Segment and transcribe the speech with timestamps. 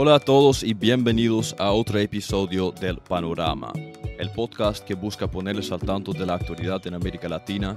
[0.00, 3.72] Hola a todos y bienvenidos a otro episodio del Panorama,
[4.16, 7.74] el podcast que busca ponerles al tanto de la actualidad en América Latina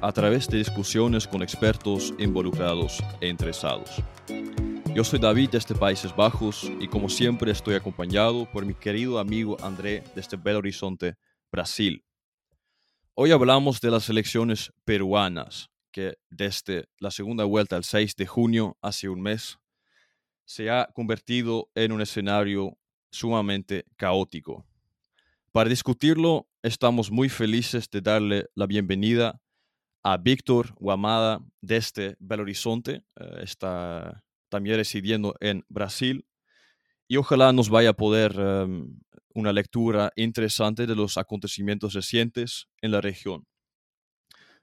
[0.00, 4.02] a través de discusiones con expertos involucrados e interesados.
[4.94, 9.58] Yo soy David desde Países Bajos y como siempre estoy acompañado por mi querido amigo
[9.62, 11.16] André desde Belo Horizonte,
[11.52, 12.02] Brasil.
[13.20, 18.78] Hoy hablamos de las elecciones peruanas, que desde la segunda vuelta el 6 de junio,
[18.80, 19.58] hace un mes,
[20.44, 22.78] se ha convertido en un escenario
[23.10, 24.64] sumamente caótico.
[25.50, 29.40] Para discutirlo, estamos muy felices de darle la bienvenida
[30.04, 33.02] a Víctor Guamada desde Belo Horizonte.
[33.16, 36.24] Eh, está también residiendo en Brasil.
[37.08, 38.98] Y ojalá nos vaya a poder em,
[39.34, 43.46] una lectura interesante de los acontecimientos recientes en la región.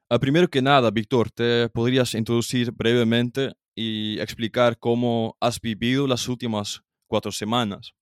[0.10, 6.28] Ah, primero que nada, Víctor, ¿te podrías introducir brevemente y explicar cómo has vivido las
[6.30, 7.94] últimas cuatro semanas.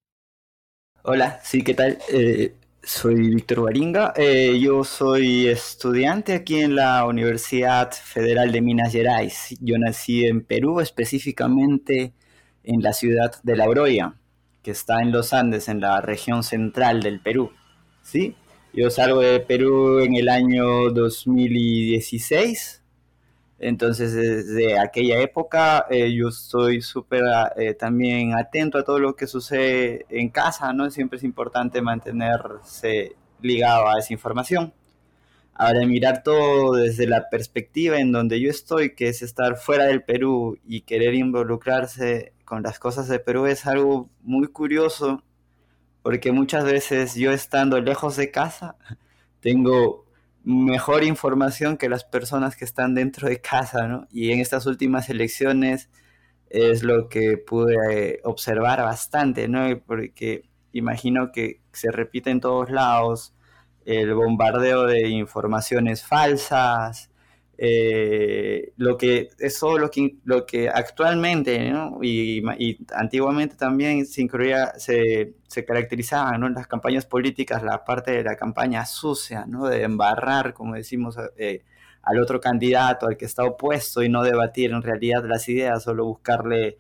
[1.03, 1.97] Hola, sí, ¿qué tal?
[2.11, 4.13] Eh, soy Víctor Baringa.
[4.15, 9.55] Eh, yo soy estudiante aquí en la Universidad Federal de Minas Gerais.
[9.59, 12.13] Yo nací en Perú, específicamente
[12.63, 14.15] en la ciudad de La Broya,
[14.63, 17.51] que está en los Andes, en la región central del Perú.
[18.01, 18.35] ¿Sí?
[18.73, 22.83] Yo salgo de Perú en el año 2016
[23.63, 27.23] entonces, desde aquella época eh, yo estoy súper
[27.55, 30.89] eh, también atento a todo lo que sucede en casa, ¿no?
[30.91, 34.73] Siempre es importante mantenerse ligado a esa información.
[35.53, 40.03] Ahora, mirar todo desde la perspectiva en donde yo estoy, que es estar fuera del
[40.03, 45.23] Perú y querer involucrarse con las cosas de Perú, es algo muy curioso,
[46.01, 48.75] porque muchas veces yo estando lejos de casa,
[49.39, 50.05] tengo
[50.43, 54.07] mejor información que las personas que están dentro de casa, ¿no?
[54.11, 55.89] Y en estas últimas elecciones
[56.49, 59.65] es lo que pude observar bastante, ¿no?
[59.85, 63.33] Porque imagino que se repite en todos lados
[63.85, 67.09] el bombardeo de informaciones falsas,
[67.57, 71.71] eh, lo que es todo lo que, lo que actualmente
[72.01, 72.43] y,
[72.93, 78.35] antiguamente también se incluía, se, se caracterizaban en las campañas políticas la parte de la
[78.35, 79.67] campaña sucia, ¿no?
[79.67, 81.63] de embarrar, como decimos, eh,
[82.01, 86.05] al otro candidato, al que está opuesto y no debatir en realidad las ideas, solo
[86.05, 86.77] buscarle,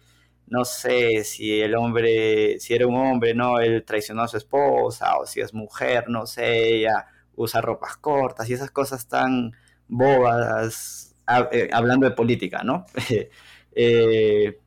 [0.47, 3.59] no sé, si el hombre, si era un hombre, ¿no?
[3.59, 8.49] Él traicionó a su esposa o si es mujer, no sé, ella usa ropas cortas
[8.49, 9.53] y esas cosas tan
[9.97, 11.15] bobas,
[11.51, 12.85] eh, hablando de política, ¿no?
[13.75, 14.59] Eh,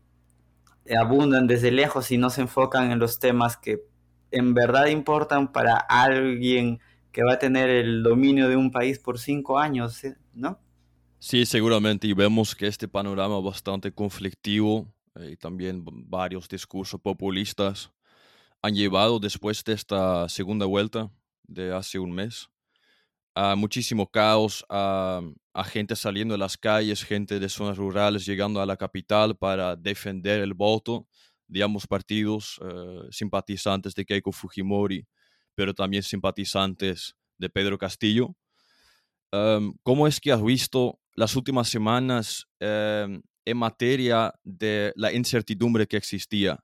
[0.99, 3.85] abundan desde lejos y no se enfocan en los temas que
[4.33, 6.81] en verdad importan para alguien
[7.13, 10.03] que va a tener el dominio de un país por cinco años,
[10.35, 10.59] ¿no?
[11.19, 17.93] Sí, seguramente, y vemos que este panorama bastante conflictivo eh, y también varios discursos populistas
[18.61, 21.11] han llevado después de esta segunda vuelta
[21.45, 22.49] de hace un mes
[23.37, 25.21] a muchísimo caos, a,
[25.67, 30.41] gente saliendo de las calles, gente de zonas rurales llegando a la capital para defender
[30.41, 31.07] el voto
[31.47, 35.07] de ambos partidos, eh, simpatizantes de Keiko Fujimori,
[35.55, 38.35] pero también simpatizantes de Pedro Castillo.
[39.31, 45.87] Em, ¿Cómo es que has visto las últimas semanas em, en materia de la incertidumbre
[45.87, 46.59] que existía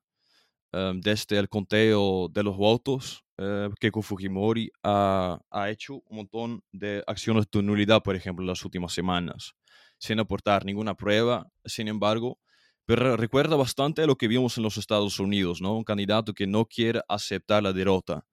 [0.72, 7.02] em, desde el conteo de los votos eh, Keiko Fujimori ha, hecho un montón de
[7.06, 9.54] acciones de nulidad, por ejemplo, en las últimas semanas,
[9.98, 12.38] sin aportar ninguna prueba, sin embargo,
[12.84, 15.76] pero recuerda bastante a lo que vimos en los Estados Unidos, ¿no?
[15.76, 18.24] Un candidato que no quiere aceptar la derrota.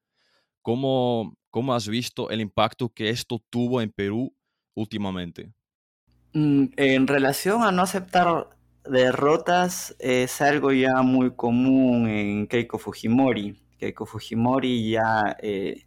[0.62, 4.36] ¿Cómo, cómo has visto el impacto que esto tuvo en Perú
[4.76, 5.54] últimamente?
[6.34, 8.50] Mm, en relación a no aceptar
[8.86, 15.86] derrotas, es algo ya muy común en Keiko Fujimori Keiko Fujimori ya, eh,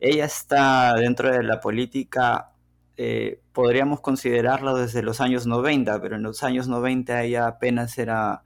[0.00, 2.52] ella está dentro de la política,
[2.96, 8.42] eh, podríamos considerarlo desde los años 90, pero en los años 90 ella apenas era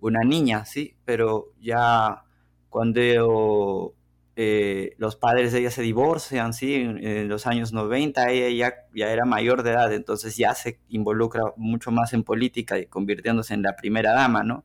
[0.00, 0.96] una niña, ¿sí?
[1.04, 2.24] Pero ya
[2.68, 3.94] cuando
[4.36, 6.74] eh, los padres de ella se divorcian, ¿sí?
[6.74, 11.42] En, los años 90 ella ya, ya, era mayor de edad, entonces ya se involucra
[11.56, 14.64] mucho más en política y convirtiéndose en la primera dama, ¿no?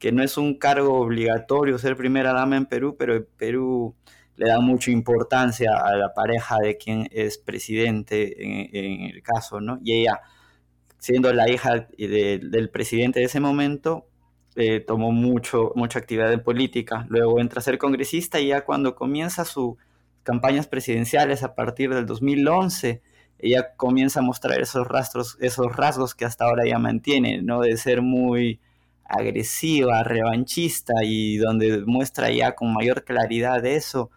[0.00, 3.94] que no es un cargo obligatorio ser primera dama en Perú, pero Perú
[4.36, 9.78] le da mucha importancia a la pareja de quien es presidente en, el caso, ¿no?
[9.84, 10.20] Y ella,
[10.98, 14.08] siendo la hija del presidente de ese momento,
[14.56, 17.06] eh, tomó mucho, mucha actividad en política.
[17.08, 19.76] Luego entra a ser congresista y ya cuando comienza sus
[20.22, 23.02] campañas presidenciales a partir del 2011,
[23.38, 27.60] ella comienza a mostrar esos rastros, esos rasgos que hasta ahora ya mantiene, ¿no?
[27.60, 28.60] De ser muy
[29.04, 34.10] agresiva, revanchista y donde muestra ya con mayor claridad eso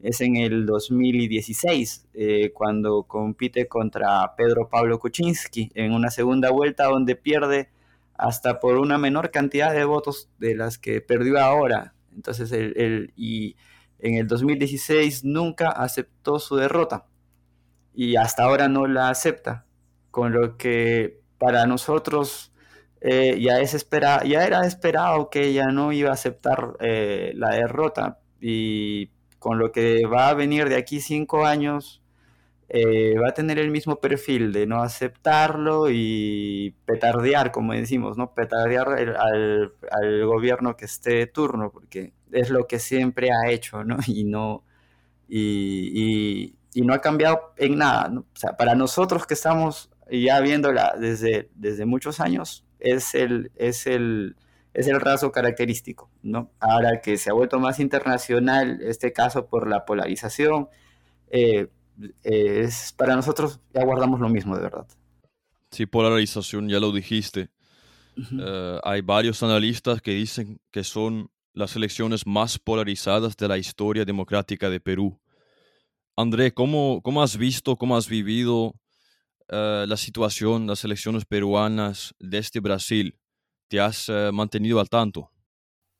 [0.00, 6.84] es en el 2016, eh, cuando compite contra Pedro Pablo Kuczynski en una segunda vuelta
[6.84, 7.70] donde pierde
[8.18, 11.94] hasta por una menor cantidad de votos de las que perdió ahora.
[12.14, 13.56] Entonces, el, y
[13.98, 17.06] en el 2016 nunca aceptó su derrota
[17.94, 19.64] y hasta ahora no la acepta,
[20.10, 22.52] con lo que para nosotros
[23.00, 27.50] eh, ya, es espera, ya era esperado que ella no iba a aceptar eh, la
[27.50, 32.02] derrota y con lo que va a venir de aquí cinco años
[32.68, 38.34] eh, va a tener el mismo perfil de no aceptarlo y petardear, como decimos, ¿no?
[38.34, 43.84] Petardear al, al, gobierno que esté de turno, porque es lo que siempre ha hecho,
[43.84, 43.98] ¿no?
[44.08, 44.64] Y no,
[45.28, 50.94] y, y, no ha cambiado en nada, O sea, para nosotros que estamos ya viéndola
[50.98, 54.36] desde, desde muchos años, es el, es el,
[54.74, 56.50] es el rasgo característico, ¿no?
[56.60, 60.68] Ahora que se ha vuelto más internacional este caso por la polarización,
[61.30, 61.68] eh,
[62.22, 64.86] eh, es, para nosotros ya guardamos lo mismo, de verdad.
[65.70, 67.50] Sí, polarización, ya lo dijiste.
[68.16, 74.04] Eh, hay varios analistas que dicen que son las elecciones más polarizadas de la historia
[74.04, 75.20] democrática de Perú.
[76.16, 78.74] André, ¿cómo, cómo has visto, cómo has vivido
[79.48, 83.18] la situación, las elecciones peruanas desde Brasil?
[83.68, 85.30] ¿Te has mantenido al tanto?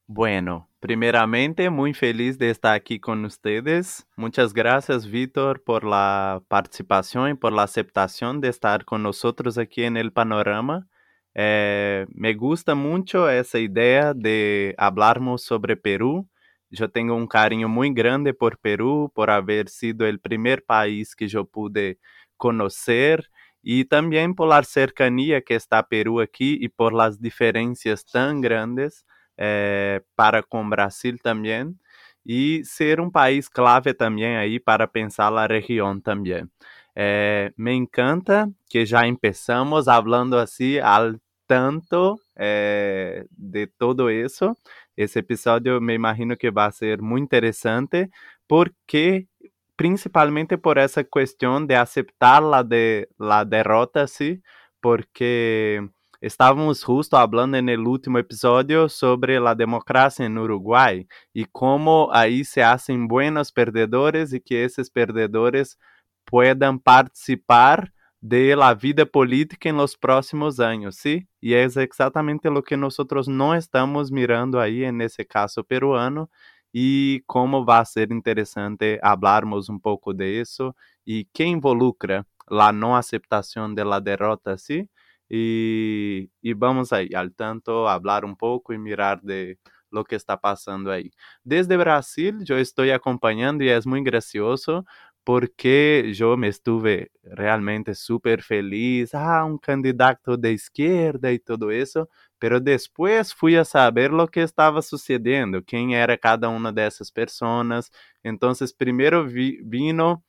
[0.07, 4.07] Bueno, primeramente muy feliz de estar aquí con ustedes.
[4.15, 9.83] Muchas gracias, Víctor, por la participación y por la aceptación de estar con nosotros aquí
[9.83, 10.87] en panorama.
[11.35, 16.29] Eh, me gusta mucho esa idea de hablarmos sobre Perú.
[16.71, 21.27] Yo tengo un cariño muy grande por Perú, por haber sido el primer país que
[21.27, 21.99] yo pude
[22.37, 23.29] conocer
[23.61, 29.05] y también por la cercanía que está Perú aquí y por las diferencias tan grandes
[29.37, 31.81] eh, para con Brasil también
[32.25, 36.51] y ser un país clave también ahí para pensar la región también.
[36.95, 44.57] Eh, me encanta que ya empezamos hablando así al tanto eh, de todo eso.
[44.97, 48.11] Ese episodio me imagino que va a ser muy interesante
[48.47, 49.29] porque
[49.77, 54.43] principalmente por esa cuestión de aceptar la, de, la derrota, sí,
[54.81, 55.87] porque
[56.27, 62.43] estávamos justo hablando en el último episodio sobre la democracia en Uruguay y cómo ahí
[62.45, 65.79] se hacen buenos perdedores y que esos perdedores
[66.25, 71.29] puedan participar de la vida política en los próximos años, ¿sí?
[71.41, 76.29] Y es exactamente lo que nosotros no estamos mirando ahí en ese caso peruano
[76.73, 80.75] y cómo va a ser interesante hablarmos un poco de eso
[81.05, 84.89] y qué involucra la no aceptación de la derrota, ¿sí?
[85.29, 89.59] Y, y vamos ahí al tanto hablar un poco y mirar de
[89.91, 91.11] lo que está pasando ahí.
[91.45, 94.85] Desde Brasil yo estoy acompañando y es muy gracioso
[95.25, 102.09] porque yo me estuve realmente súper feliz, ah, un candidato de izquierda y todo eso,
[102.39, 107.11] pero después fui a saber lo que estaba sucediendo, quién era cada una de esas
[107.11, 107.91] personas.
[108.23, 110.23] Entonces, primero vi, vino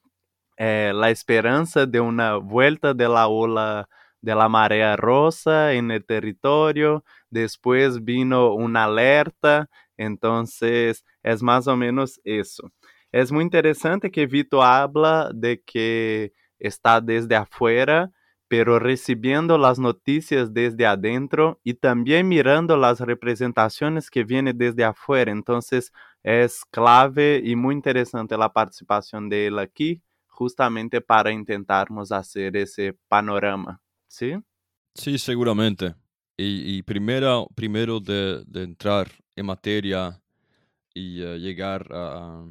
[0.58, 3.88] eh, la esperanza de una vuelta de la ola
[4.28, 11.78] de la marea rosa en el territorio, después vino una alerta, entonces es más o
[11.78, 12.70] menos eso.
[13.14, 18.12] Es muy interesante que Vito habla de que está desde afuera,
[18.50, 25.32] pero recibiendo las noticias desde adentro y también mirando las representaciones que vienen desde afuera.
[25.32, 32.58] Entonces es clave y muy interesante la participación de él aquí, justamente para intentarmos hacer
[32.58, 33.82] ese panorama.
[34.08, 34.36] ¿Sí?
[34.96, 35.96] Sí, seguramente.
[36.40, 40.22] Y, primero, primero de, entrar en materia
[40.94, 42.46] y eh, llegar a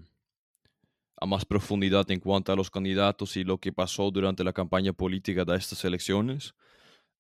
[1.19, 4.93] a más profundidad en cuanto a los candidatos y lo que pasó durante la campaña
[4.93, 6.55] política de estas elecciones.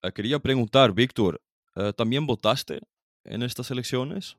[0.02, 1.40] Eh, quería preguntar, Víctor,
[1.75, 2.81] eh, ¿también votaste
[3.25, 4.37] en estas elecciones?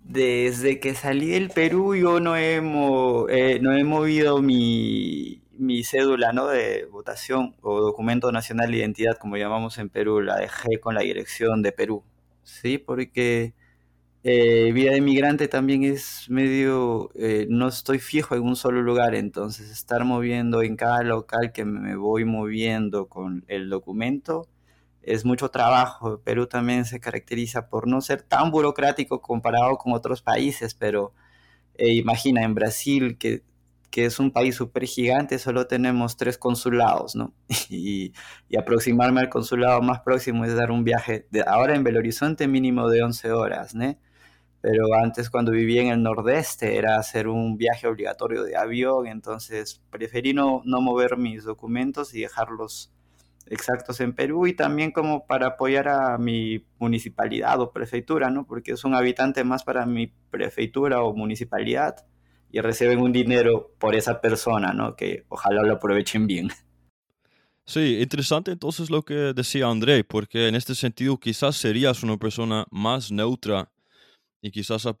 [0.00, 6.32] Desde que salí del Perú yo no he, eh, no he movido mi, mi cédula
[6.32, 6.46] ¿no?
[6.48, 11.02] de votación o documento nacional de identidad, como llamamos en Perú, la dejé con la
[11.02, 12.02] dirección de Perú.
[12.42, 13.54] Sí, porque
[14.24, 19.14] eh, vida de inmigrante también es medio, eh, no estoy fijo en un solo lugar,
[19.14, 24.48] entonces estar moviendo en cada local que me voy moviendo con el documento
[25.02, 26.20] es mucho trabajo.
[26.22, 31.12] Perú también se caracteriza por no ser tan burocrático comparado con otros países, pero
[31.74, 33.42] eh, imagina en Brasil que
[33.90, 37.34] que es un país súper gigante, solo tenemos tres consulados, ¿no?
[37.70, 38.12] Y,
[38.58, 42.88] aproximarme al consulado más próximo es dar un viaje, de, ahora en Belo Horizonte mínimo
[42.88, 43.96] de 11 horas, ¿no?
[44.62, 49.80] Pero antes cuando vivía en el nordeste era hacer un viaje obligatorio de avión, entonces
[49.90, 52.92] preferí no, no mover mis documentos y dejarlos
[53.46, 58.46] exactos en Perú y también como para apoyar a mi municipalidad o prefectura, ¿no?
[58.46, 62.04] Porque es un habitante más para mi prefectura o municipalidad
[62.52, 64.96] y reciben un dinero por esa persona, ¿no?
[64.96, 66.50] Que ojalá lo aprovechen bien.
[67.64, 72.66] Sí, interesante entonces lo que decía André, porque en este sentido quizás serías una persona
[72.70, 73.70] más neutra
[74.42, 74.94] y quizás has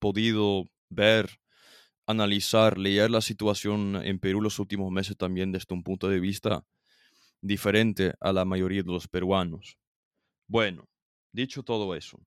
[0.00, 1.38] podido ver,
[2.06, 6.64] analizar, leer la situación en Perú los últimos meses también desde un punto de vista
[7.40, 9.78] diferente a la mayoría de los peruanos.
[10.48, 10.88] Bueno,
[11.32, 12.18] dicho todo eso,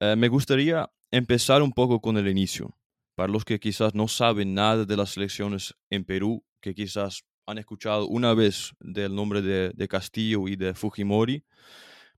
[0.00, 2.76] eh, me gustaría empezar un poco con el inicio.
[3.14, 7.58] Para los que quizás no saben nada de las elecciones en Perú, que quizás han
[7.58, 11.44] escuchado una vez del nombre de, Castillo y de Fujimori,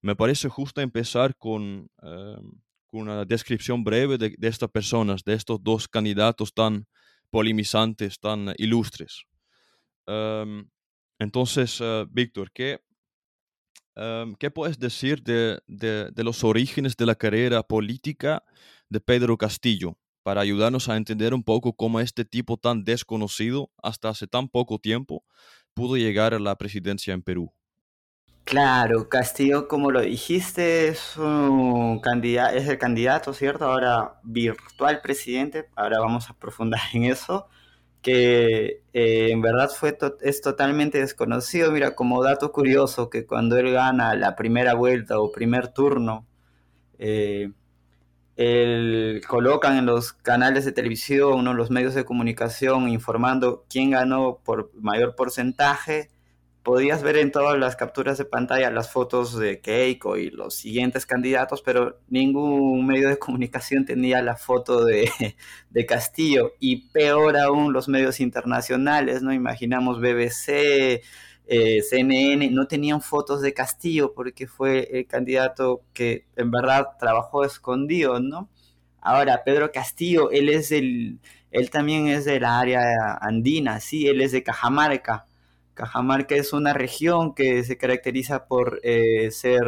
[0.00, 2.37] me parece justo empezar con, eh,
[2.93, 6.87] una descripción breve de, estas personas, de estos dos candidatos tan
[7.31, 9.25] polemizantes, tan ilustres.
[10.07, 10.67] Em,
[11.19, 12.81] entonces, uh, Víctor, ¿qué,
[13.97, 18.45] um, ¿qué puedes decir de, de, de, los orígenes de la carrera política
[18.88, 24.09] de Pedro Castillo para ayudarnos a entender un poco cómo este tipo tan desconocido hasta
[24.09, 25.23] hace tan poco tiempo
[25.73, 27.52] pudo llegar a la presidencia en Perú?
[28.42, 33.66] Claro, Castillo, como lo dijiste, es, un candidato, el candidato, ¿cierto?
[33.66, 37.47] Ahora virtual presidente, ahora vamos a profundar en eso
[38.02, 41.71] que eh, en verdad fue es totalmente desconocido.
[41.71, 46.26] Mira, como dato curioso, que cuando él gana la primera vuelta o primer turno,
[46.99, 47.52] eh,
[48.37, 54.40] él colocan en los canales de televisión, en los medios de comunicación, informando quién ganó
[54.45, 56.11] por mayor porcentaje
[56.66, 61.07] podías ver en todas las capturas de pantalla las fotos de Keiko y los siguientes
[61.07, 65.09] candidatos, pero ningún medio de comunicación tenía la foto de,
[65.87, 69.33] Castillo y peor aún los medios internacionales, ¿no?
[69.33, 71.02] Imaginamos BBC,
[71.47, 77.45] eh, CNN, no tenían fotos de Castillo porque fue el candidato que en verdad trabajó
[77.45, 78.49] escondido, ¿no?
[79.00, 81.21] Ahora, Pedro Castillo, él es el,
[81.53, 85.26] él también es de la área andina, sí, él es de Cajamarca
[85.76, 89.62] Cajamarca es una región que se caracteriza por eh, ser,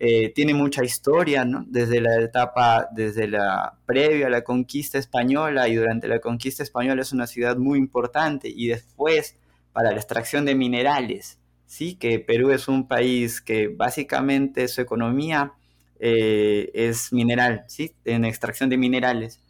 [0.00, 1.66] eh, tiene mucha historia, ¿no?
[1.68, 7.02] Desde la etapa, desde la previa a la conquista española y durante la conquista española
[7.02, 9.36] es una ciudad muy importante y después
[9.72, 11.96] para la extracción de minerales, ¿sí?
[11.96, 15.52] Que Perú es un país que básicamente su economía
[16.00, 17.94] eh, es mineral, ¿sí?
[18.04, 19.40] En extracción de minerales.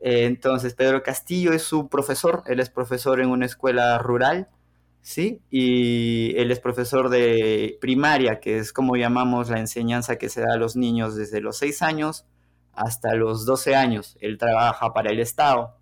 [0.00, 4.48] entonces Pedro Castillo es su profesor, él es profesor en una escuela rural,
[5.02, 5.40] ¿sí?
[5.50, 10.54] Y él es profesor de primaria, que es como llamamos la enseñanza que se da
[10.54, 12.26] a los niños desde los 6 años
[12.72, 14.16] hasta los 12 años.
[14.20, 15.76] Él trabaja para el Estado.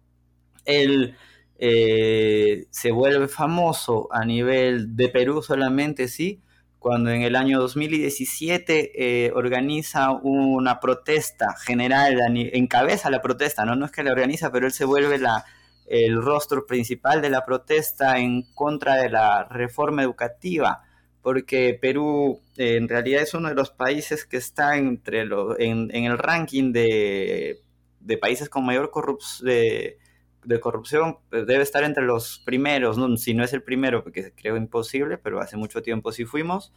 [0.64, 1.16] Él
[1.58, 6.40] eh, se vuelve famoso a nivel de Perú solamente, ¿sí?
[6.78, 12.16] Cuando en el año 2017 eh, organiza una protesta general,
[12.52, 13.74] encabeza la protesta, ¿no?
[13.74, 15.44] No es que la organiza, pero él se vuelve la,
[15.88, 20.84] el rostro principal de la protesta en contra de la reforma educativa,
[21.22, 26.18] porque Perú eh, en realidad es uno de los países que está entre en, el
[26.18, 27.60] ranking de,
[28.20, 28.90] países con mayor
[30.48, 34.56] de, corrupción, pues, debe estar entre los primeros, si no es el primero, porque creo
[34.56, 36.72] imposible, pero hace mucho tiempo sí fuimos.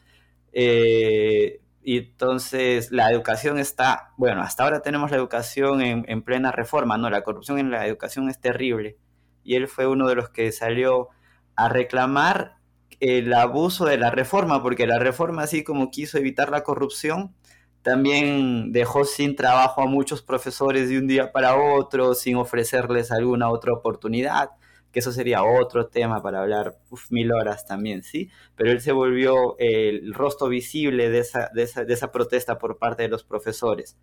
[0.54, 6.98] Eh, y entonces la educación está, bueno, hasta ahora tenemos la educación en, plena reforma,
[6.98, 7.10] ¿no?
[7.10, 8.98] La corrupción en la educación es terrible.
[9.44, 11.10] Y él fue uno de los que salió
[11.56, 12.58] a reclamar
[13.00, 17.34] el abuso de la reforma, porque la reforma, así como quiso evitar la corrupción,
[17.82, 23.50] también dejó sin trabajo a muchos profesores de un día para otro, sin ofrecerles alguna
[23.50, 24.52] otra oportunidad
[24.92, 26.78] que eso sería otro tema para hablar
[27.10, 28.30] mil horas también, ¿sí?
[28.56, 33.10] Pero él se volvió el rostro visible de esa, de esa, protesta por parte de
[33.10, 33.98] los profesores.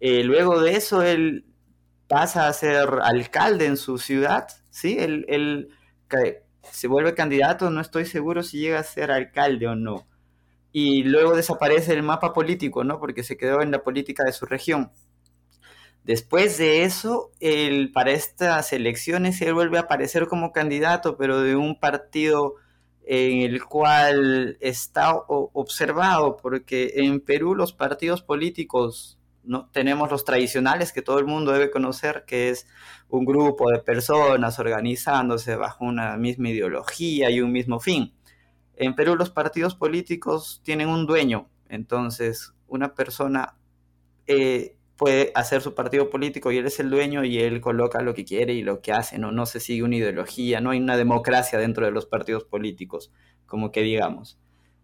[0.00, 1.46] Eh, luego de eso, él
[2.08, 4.96] pasa a ser alcalde en su ciudad, ¿sí?
[4.98, 5.68] Él
[6.62, 10.06] se vuelve candidato, no estoy seguro si llega a ser alcalde o no.
[10.72, 12.98] Y luego desaparece el mapa político, ¿no?
[12.98, 14.92] Porque se quedó en la política de su región.
[16.04, 17.32] Después de eso,
[17.92, 22.54] para estas elecciones, él vuelve a aparecer como candidato, pero de un partido
[23.04, 29.70] en el cual está observado, porque en Perú los partidos políticos ¿no?
[29.72, 32.66] Tenemos los tradicionales que todo el mundo debe conocer, que es
[33.08, 38.12] un grupo de personas organizándose bajo una misma ideología y un mismo fin.
[38.80, 43.56] En Perú los partidos políticos tienen un dueño, entonces una persona
[44.28, 48.14] eh, puede hacer su partido político y él es el dueño y él coloca lo
[48.14, 50.96] que quiere y lo que hace, no, no se sigue una ideología, no hay una
[50.96, 53.10] democracia dentro de los partidos políticos,
[53.46, 54.38] como que digamos.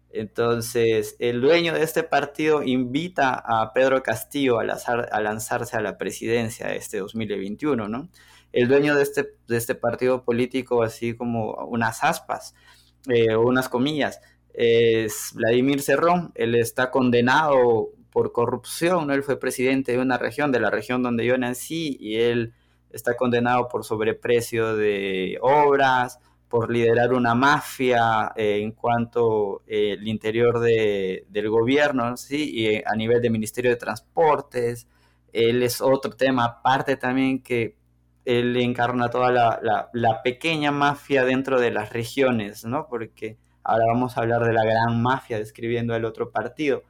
[0.09, 6.73] Entonces, el dueño de este partido invita a Pedro Castillo a, lanzarse a la presidencia
[6.75, 8.09] este 2021, ¿no?
[8.51, 12.55] El dueño de este, de este partido político, así como unas aspas
[13.07, 14.21] eh, unas comillas,
[14.53, 16.31] es Vladimir Cerrón.
[16.35, 19.13] Él está condenado por corrupción, ¿no?
[19.13, 22.53] Él fue presidente de una región, de la región donde yo nací, y él
[22.89, 30.07] está condenado por sobreprecio de obras, por liderar una mafia eh, en cuanto eh, el
[30.07, 32.49] interior de, del gobierno, ¿sí?
[32.49, 34.87] y eh, a nivel de Ministerio de Transportes.
[35.33, 37.75] Él es otro tema aparte también que
[38.25, 42.87] él encarna toda la, pequeña mafia dentro de las regiones, ¿no?
[42.87, 46.83] Porque ahora vamos a hablar de la gran mafia describiendo el otro partido.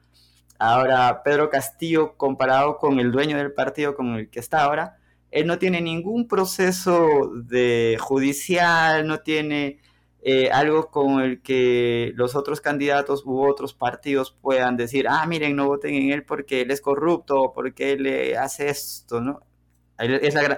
[0.58, 4.98] Ahora, Pedro Castillo, comparado con el dueño del partido con el que está ahora,
[5.32, 9.80] él no tiene ningún proceso de judicial, no tiene
[10.22, 15.56] eh, algo con el que los otros candidatos u otros partidos puedan decir, ah, miren,
[15.56, 19.42] no voten en él porque él es corrupto, porque él eh, hace esto, ¿no?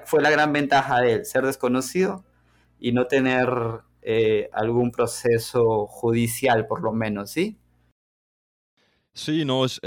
[0.05, 2.25] Fue la gran ventaja de él, ser desconocido
[2.79, 3.49] y no tener
[4.01, 7.57] eh, algún proceso judicial, por lo menos, ¿sí?
[9.13, 9.79] Sí, no, es,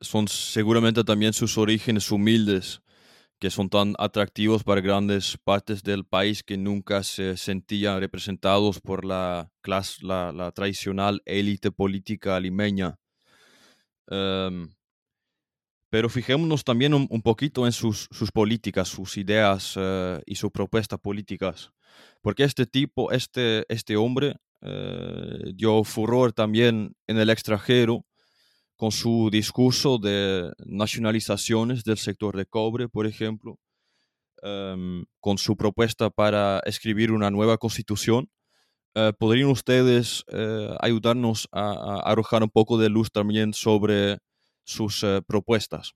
[0.00, 2.82] son seguramente también sus orígenes humildes
[3.42, 9.04] que son tan atractivos para grandes partes del país que nunca se sentían representados por
[9.04, 13.00] la, clase, la, tradicional élite política limeña.
[14.06, 14.72] Em,
[15.92, 21.70] pero fijémonos también un, poquito en sus, políticas, sus ideas eh, y sus propuestas políticas.
[22.22, 28.06] Porque este tipo, este, este hombre, eh, dio furor también en el extranjero
[28.74, 33.58] con su discurso de nacionalizaciones del sector de cobre, por ejemplo,
[34.42, 38.30] em, con su propuesta para escribir una nueva constitución.
[38.94, 40.24] Eh, ¿Podrían ustedes
[40.80, 44.20] ayudarnos a, arrojar un poco de luz también sobre
[44.64, 45.94] sus eh, propuestas?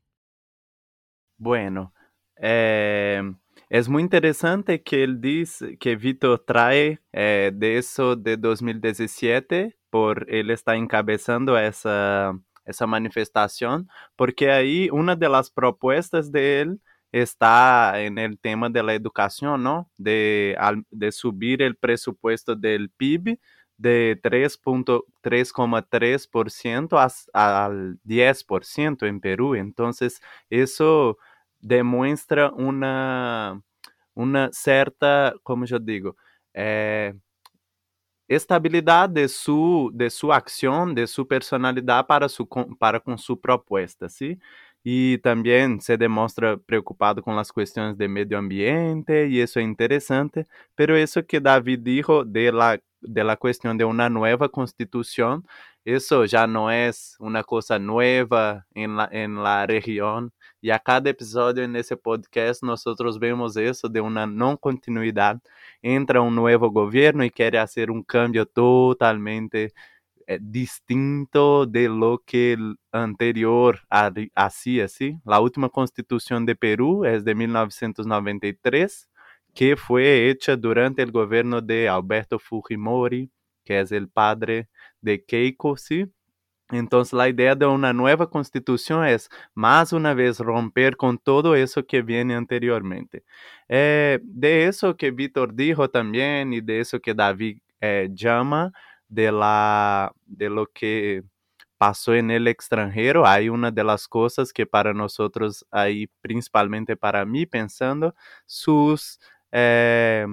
[1.39, 1.93] Bueno,
[2.37, 10.51] es muy interesante que él dice que Víctor trae de eso de 2017, por él
[10.51, 12.33] está encabezando esa
[12.67, 16.77] essa manifestação, porque aí uma das propostas dele
[17.13, 19.87] está no tema da educação, não?
[19.99, 20.55] De,
[20.91, 23.39] de subir o presupuesto do PIB
[23.79, 27.07] de 3,3% a,
[27.67, 27.71] a
[28.05, 29.57] 10% em Peru.
[29.57, 29.91] Então,
[30.51, 31.17] isso
[31.61, 33.61] demonstra uma,
[34.15, 36.17] uma certa, como eu digo,
[36.55, 37.15] é,
[38.29, 44.09] estabilidade de su, de su acción, de su personalidad para, su, para con su propuesta,
[44.09, 44.39] ¿sí?
[44.83, 50.47] Y también se demuestra preocupado con las cuestiones de medio ambiente y eso es interesante,
[50.77, 55.47] pero eso que David dijo de la, de la cuestión de una nueva constitución,
[55.85, 60.33] eso ya no es una cosa nueva en la, en la región.
[60.61, 65.41] Y a cada episodio en ese podcast nosotros vemos eso de una no continuidad
[65.83, 69.73] entra um novo governo e quer fazer um cambio totalmente
[70.27, 73.81] eh, distinto de lo que el anterior
[74.35, 75.21] hacía, ¿sí?
[75.25, 79.09] La última constitución de Perú es de 1993,
[79.57, 83.31] que fue hecha durante el gobierno de Alberto Fujimori,
[83.65, 84.69] que es el padre
[85.01, 86.07] de Keiko, ¿sí?
[86.71, 91.87] Entonces la idea de una nueva constitución es más una vez romper con todo eso
[91.87, 93.25] que viene anteriormente.
[93.69, 98.73] Eh, de eso que Víctor dijo también y de eso que David eh, llama
[99.09, 101.23] de, la, de lo que
[101.79, 107.25] pasó en el extranjero, hay una de las cosas que para nosotros, ahí principalmente para
[107.25, 108.15] mí pensando,
[108.47, 109.19] sus...
[109.59, 110.27] Eh,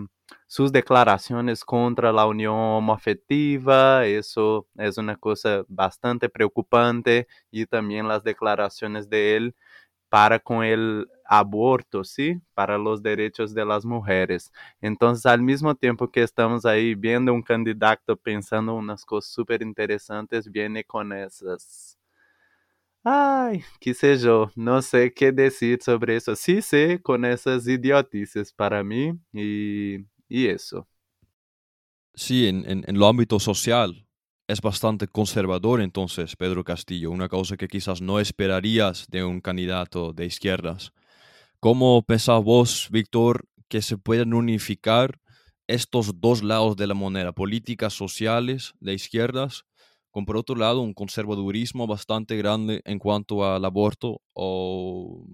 [0.48, 8.24] sus declaraciones contra la unión homoafectiva, eso es una cosa bastante preocupante, y también las
[8.24, 9.56] declaraciones de él
[10.10, 12.42] para con el aborto, ¿sí?
[12.56, 14.52] Para los derechos de las mujeres.
[14.82, 20.52] Entonces, al mismo tiempo que estamos ahí viendo un candidato pensando unas cosas súper interesantes,
[20.52, 21.98] viene con esas...
[23.04, 26.36] Ay, qué sé yo, no sé qué decir sobre eso.
[26.36, 30.88] Sí sé con esas idiotices para mí y y eso.
[32.16, 34.08] Sí, en, en, lo ámbito social
[34.48, 40.12] es bastante conservador entonces, Pedro Castillo, una cosa que quizás no esperarías de un candidato
[40.12, 40.92] de izquierdas.
[41.60, 45.20] ¿Cómo pensás vos, Víctor, que se pueden unificar
[45.68, 49.66] estos dos lados de la moneda, políticas sociales de izquierdas,
[50.14, 55.26] con por otro lado un conservadurismo bastante grande en cuanto al aborto o,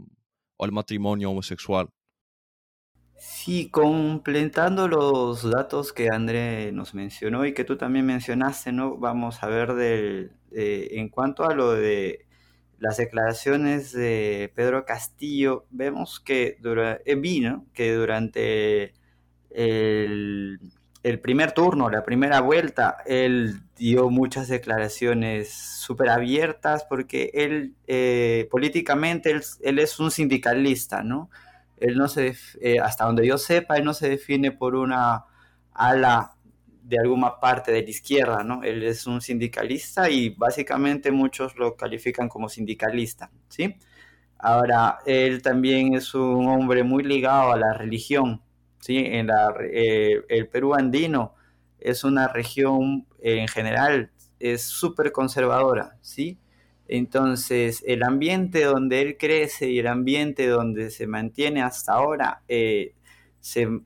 [0.57, 1.89] al matrimonio homosexual.
[3.17, 8.95] Sí, completando los datos que André nos mencionó y que tú también mencionaste, ¿no?
[8.95, 12.25] Vamos a ver del, en cuanto a lo de
[12.77, 18.93] las declaraciones de Pedro Castillo, vemos que durante, eh, que durante
[19.49, 20.61] el,
[21.19, 29.31] primer turno, la primera vuelta, él dio muchas declaraciones súper abiertas porque él eh, políticamente
[29.31, 31.29] él, es un sindicalista, ¿no?
[31.77, 35.25] Él no se, eh, hasta donde yo sepa, él no se define por una
[35.73, 36.33] ala
[36.83, 38.63] de alguna parte de la izquierda, ¿no?
[38.63, 43.75] Él es un sindicalista y básicamente muchos lo califican como sindicalista, ¿sí?
[44.38, 48.41] Ahora, él también es un hombre muy ligado a la religión,
[48.79, 48.97] ¿sí?
[48.97, 51.35] En la, eh, el Perú andino
[51.79, 56.37] es una región en general, es súper conservadora, ¿sí?
[56.87, 62.95] Entonces, el ambiente donde él crece y el ambiente donde se mantiene hasta ahora, eh,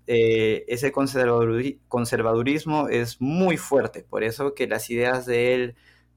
[0.08, 5.76] eh, ese conservadurismo es muy fuerte, por eso que las ideas de él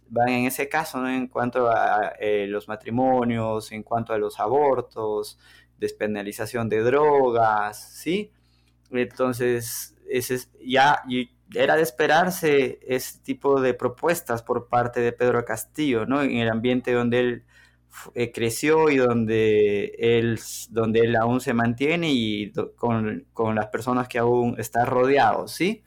[0.09, 2.13] van en ese caso, en cuanto a
[2.47, 5.39] los matrimonios, en cuanto a los abortos,
[5.79, 8.31] despenalización de drogas, ¿sí?
[8.93, 11.03] Entonces, ese ya
[11.55, 16.23] era de esperarse ese tipo de propuestas por parte de Pedro Castillo, ¿no?
[16.23, 17.45] En el ambiente donde él
[18.15, 24.19] eh, creció y donde él, donde él aún se mantiene y con, las personas que
[24.19, 25.83] aún está rodeado, ¿sí?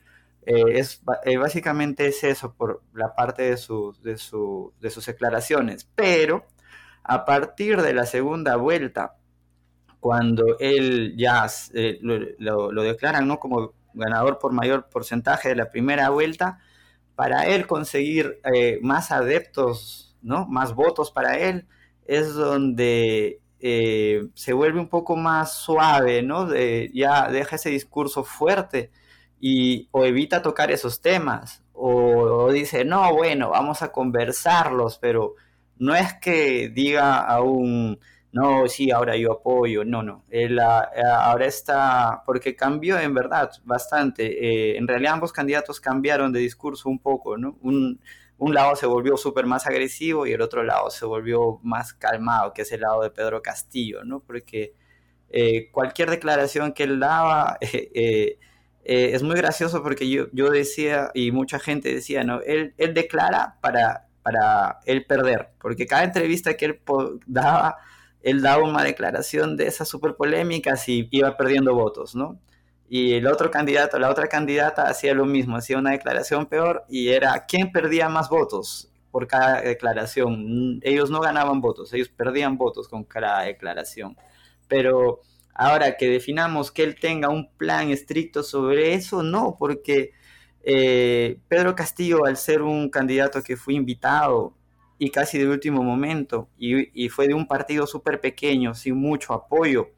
[0.46, 3.58] Eh, es, eh, básicamente es eso por la parte de,
[4.02, 6.46] de, de sus declaraciones, pero
[7.04, 9.19] a partir de la segunda vuelta,
[10.00, 13.40] cuando él ya eh, lo, declaran ¿no?
[13.40, 16.60] como ganador por mayor porcentaje de la primera vuelta,
[17.16, 20.48] para él conseguir eh, más adeptos, ¿no?
[20.48, 21.68] más votos para él,
[22.06, 26.46] es donde eh, se vuelve un poco más suave, ¿no?
[26.46, 28.90] De, ya deja ese discurso fuerte
[29.40, 35.36] y o evita tocar esos temas o, o, dice, no, bueno, vamos a conversarlos, pero
[35.78, 38.00] no es que diga a un
[38.32, 40.24] no, sí, ahora yo apoyo, no, no,
[40.62, 46.32] ah, ah, ahora está, porque cambió en verdad bastante, eh, en realidad ambos candidatos cambiaron
[46.32, 47.58] de discurso un poco, ¿no?
[47.62, 48.00] Un,
[48.54, 52.62] lado se volvió súper más agresivo y el otro lado se volvió más calmado, que
[52.62, 54.22] es el lado de Pedro Castillo, ¿no?
[54.22, 54.76] Porque
[55.30, 58.38] eh, cualquier declaración que él daba eh,
[58.84, 62.42] es muy gracioso porque yo, yo decía, y mucha gente decía, ¿no?
[62.42, 66.80] Él, él declara para, para él perder, porque cada entrevista que él
[67.26, 67.78] daba
[68.22, 72.40] él daba una declaración de esas súper polémicas y iba perdiendo votos, ¿no?
[72.90, 77.10] Y el otro candidato, la otra candidata hacía lo mismo, hacía una declaración peor y
[77.10, 80.80] era quién perdía más votos por cada declaración.
[80.82, 84.18] Ellos no ganaban votos, ellos perdían votos con cada declaración.
[84.68, 85.22] Pero
[85.54, 90.12] ahora que definamos que él tenga un plan estricto sobre eso, no, porque
[90.64, 94.56] eh, Pedro Castillo, al ser un candidato que fue invitado
[95.00, 99.92] y casi de último momento, y, fue de un partido súper pequeño, sin mucho apoyo.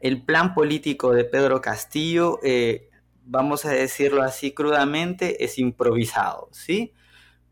[0.00, 2.88] El plan político de Pedro Castillo, eh,
[3.24, 6.94] vamos a decirlo así crudamente, es improvisado, ¿sí?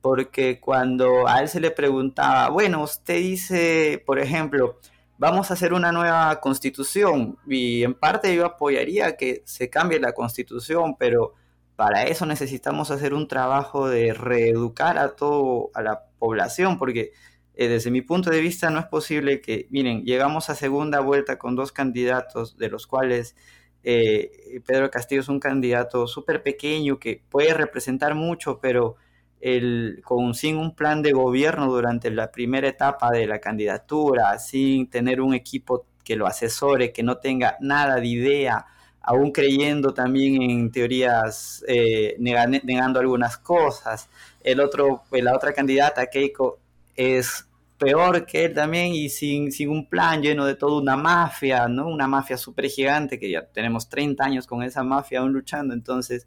[0.01, 4.79] Porque cuando a él se le preguntaba, bueno, usted dice, por ejemplo,
[5.19, 10.13] vamos a hacer una nueva constitución, y en parte yo apoyaría que se cambie la
[10.13, 11.35] constitución, pero
[11.75, 17.13] para eso necesitamos hacer un trabajo de reeducar a todo, a la población, porque
[17.55, 21.39] eh, desde mi punto de vista no es posible que, miren, llegamos a segunda vuelta
[21.39, 23.37] con dos candidatos, de los cuales
[23.83, 28.97] eh, Pedro Castillo es un candidato súper pequeño que puede representar mucho, pero
[29.41, 34.89] el, con, sin un plan de gobierno durante la primera etapa de la candidatura, sin
[34.91, 38.67] tener un equipo que lo asesore, que no tenga nada de idea,
[39.01, 44.09] aún creyendo también en teorías, eh, negando algunas cosas.
[44.51, 46.59] El otro, pues, la otra candidata, Keiko,
[46.95, 51.69] es peor que él también y sin, sin un plan lleno de toda una mafia,
[51.69, 51.87] ¿no?
[51.89, 55.75] Una mafia súper gigante que ya tenemos 30 años con esa mafia aún luchando.
[55.75, 56.27] Entonces,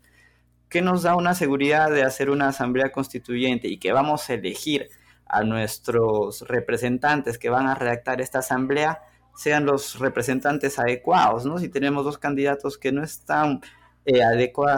[0.70, 4.90] ¿qué nos da una seguridad de hacer una asamblea constituyente y que vamos a elegir
[5.26, 9.02] a nuestros representantes que van a redactar esta asamblea?
[9.36, 11.58] sean los representantes adecuados, ¿no?
[11.58, 13.62] Si tenemos dos candidatos que no están
[14.06, 14.22] eh,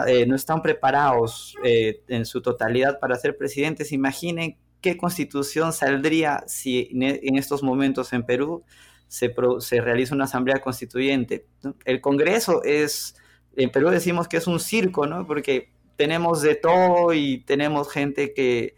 [0.06, 6.44] eh, no están preparados eh, en su totalidad para ser presidentes, imaginen qué constitución saldría
[6.46, 8.64] si en, estos momentos en Perú
[9.08, 11.46] se, se realiza una asamblea constituyente.
[11.86, 13.16] El Congreso es,
[13.56, 15.26] en Perú decimos que es un circo, ¿no?
[15.26, 18.74] Porque tenemos de todo y tenemos gente que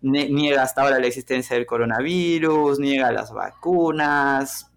[0.00, 4.70] niega hasta ahora la existencia del coronavirus, niega las vacunas,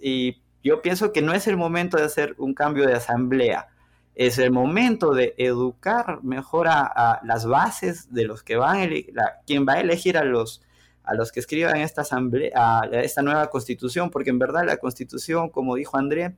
[0.00, 3.68] y yo pienso que no es el momento de hacer un cambio de asamblea
[4.14, 9.66] es el momento de educar mejor a, las bases de los que van, a quien
[9.66, 10.62] va a elegir a los,
[11.02, 15.74] a los que escriban esta asamblea, esta nueva constitución, porque en verdad la constitución, como
[15.74, 16.36] dijo André,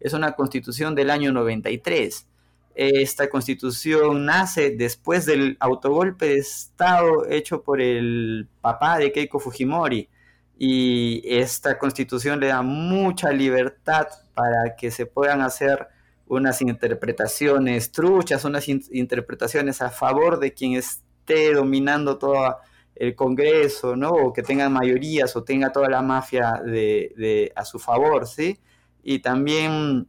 [0.00, 2.26] es una constitución del año 93.
[2.74, 10.08] Esta constitución nace después del autogolpe de Estado hecho por el papá de Keiko Fujimori.
[10.56, 15.88] Y esta constitución le da mucha libertad para que se puedan hacer
[16.28, 22.58] unas interpretaciones truchas, unas interpretaciones a favor de quien esté dominando todo
[22.94, 24.10] el Congreso, ¿no?
[24.10, 28.58] O que tengan mayorías o tenga toda la mafia de, a su favor, ¿sí?
[29.02, 30.08] Y también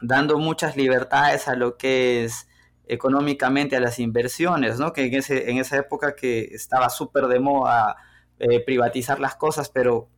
[0.00, 2.48] dando muchas libertades a lo que es
[2.86, 4.92] económicamente a las inversiones, ¿no?
[4.92, 7.96] Que en, ese, en esa época que estaba súper de moda
[8.38, 10.08] eh, privatizar las cosas, pero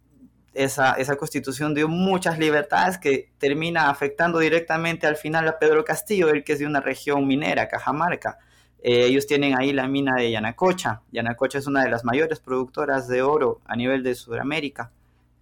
[0.58, 6.28] esa, esa constitución dio muchas libertades que termina afectando directamente al final a Pedro Castillo,
[6.30, 8.38] el que es de una región minera, Cajamarca.
[8.82, 11.02] Eh, ellos tienen ahí la mina de Yanacocha.
[11.12, 14.90] Yanacocha es una de las mayores productoras de oro a nivel de Sudamérica.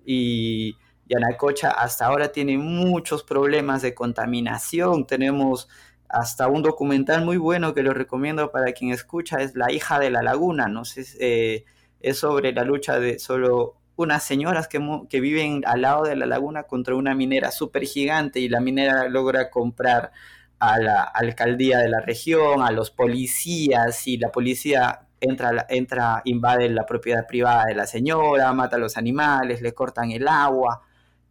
[0.04, 0.76] Y
[1.08, 5.06] Yanacocha hasta ahora tiene muchos problemas de contaminación.
[5.06, 5.68] Tenemos
[6.10, 10.10] hasta un documental muy bueno que lo recomiendo para quien escucha, es La hija de
[10.10, 10.68] la laguna.
[10.68, 11.64] No sé, eh,
[12.00, 16.26] es sobre la lucha de solo unas señoras que, que, viven al lado de la
[16.26, 20.12] laguna contra una minera súper gigante y la minera logra comprar
[20.58, 26.68] a la alcaldía de la región, a los policías y la policía entra, entra, invade
[26.68, 30.82] la propiedad privada de la señora, mata a los animales, le cortan el agua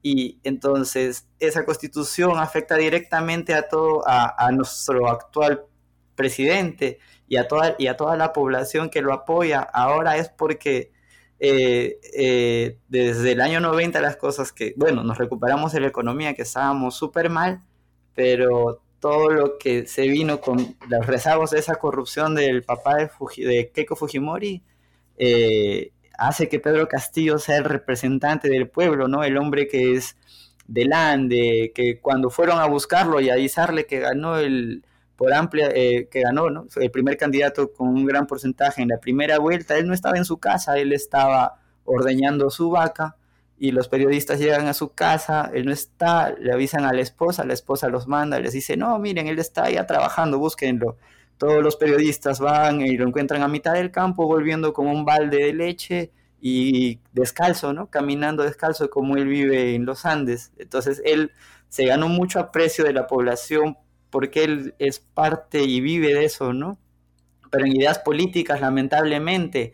[0.02, 5.66] y entonces esa constitución afecta directamente a todo, a, nuestro actual
[6.16, 9.62] presidente y a, toda, y a toda la población que lo apoya.
[9.62, 10.92] Ahora es porque
[11.40, 16.34] eh, eh, desde el año 90 las cosas que, bueno, nos recuperamos de la economía
[16.34, 17.62] que estábamos súper mal,
[18.14, 23.10] pero todo lo que se vino con los rezagos de esa corrupción del papá de,
[23.46, 24.64] de Keiko Fujimori
[25.18, 29.24] eh, hace que Pedro Castillo sea el representante del pueblo, ¿no?
[29.24, 30.18] El hombre que es
[30.68, 34.84] del Ande, que cuando fueron a buscarlo y avisarle que ganó el,
[35.16, 36.68] por amplia, eh, que ganó, ¿no?
[36.76, 40.26] El primer candidato con un gran porcentaje en la primera vuelta, él no estaba en
[40.26, 43.16] su casa, él estaba ordeñando su vaca
[43.58, 47.46] y los periodistas llegan a su casa, él no está, le avisan a la esposa,
[47.46, 50.98] la esposa los manda, les dice, no, miren, él está allá trabajando, búsquenlo.
[51.38, 55.38] Todos los periodistas van y lo encuentran a mitad del campo, volviendo con un balde
[55.38, 57.90] de leche y descalzo, ¿no?
[57.90, 60.52] Caminando descalzo como él vive en los Andes.
[60.58, 61.32] Entonces él
[61.70, 63.78] se ganó mucho aprecio de la población
[64.16, 66.78] porque él es parte y vive de eso, ¿no?
[67.52, 69.74] Pero en ideas políticas, lamentablemente,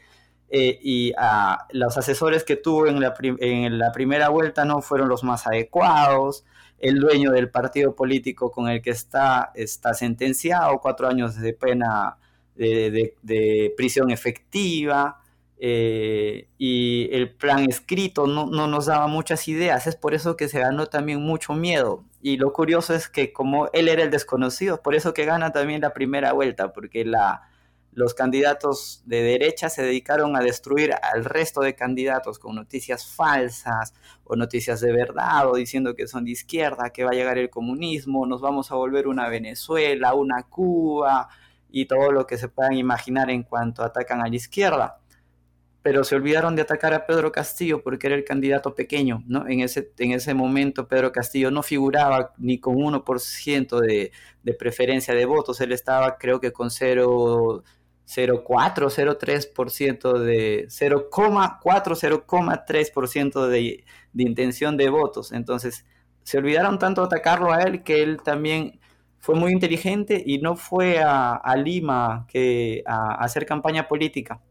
[0.49, 3.13] eh, y a los asesores que tuvo en la,
[3.93, 6.43] primera vuelta no fueron los más adecuados.
[6.80, 12.17] El dueño del partido político con el que está está sentenciado, cuatro años de pena
[12.56, 15.21] de prisión efectiva.
[15.63, 20.60] Eh, y el plan escrito no, nos daba muchas ideas, es por eso que se
[20.60, 22.04] ganó también mucho miedo.
[22.21, 25.81] Y lo curioso es que como él era el desconocido, por eso que gana también
[25.81, 27.49] la primera vuelta, porque la,
[27.93, 33.93] los candidatos de derecha se dedicaron a destruir al resto de candidatos con noticias falsas
[34.23, 37.49] o noticias de verdad o diciendo que son de izquierda, que va a llegar el
[37.49, 41.27] comunismo, nos vamos a volver una Venezuela, una Cuba
[41.69, 45.00] y todo lo que se puedan imaginar en cuanto atacan a la izquierda
[45.81, 49.47] pero se olvidaron de atacar a Pedro Castillo porque era el candidato pequeño, ¿no?
[49.47, 54.11] En ese, en ese momento Pedro Castillo no figuraba ni con 1% de,
[54.43, 57.63] de preferencia de votos, él estaba creo que con 0,4,
[58.05, 65.31] 0,3% de 0,4, 0,3% de, de intención de votos.
[65.31, 65.85] Entonces,
[66.23, 68.79] se olvidaron tanto de atacarlo a él que él también
[69.19, 74.41] fue muy inteligente y no fue a, a Lima que, a hacer campaña política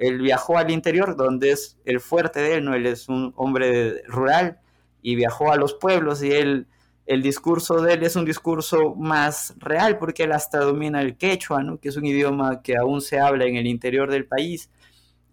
[0.00, 2.74] él viajó al interior, donde es el fuerte de él, ¿no?
[2.74, 4.58] Él es un hombre rural
[5.02, 6.66] y viajó a los pueblos y él,
[7.06, 11.62] el discurso de él es un discurso más real porque él hasta domina el quechua,
[11.62, 11.78] ¿no?
[11.78, 14.70] Que es un idioma que aún se habla en el interior del país.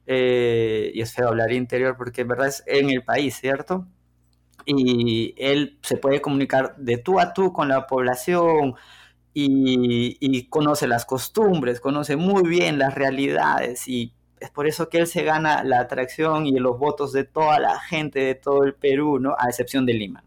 [0.06, 3.88] Eh, y es feo hablar interior porque en verdad es en el país, ¿cierto?
[4.66, 8.76] Y él se puede comunicar de tú a tú con la población,
[9.40, 15.08] y, conoce las costumbres, conoce muy bien las realidades y es por eso que él
[15.08, 19.20] se gana la atracción y los votos de toda la gente de todo el Perú,
[19.20, 19.36] ¿no?
[19.38, 20.24] A excepción de Lima,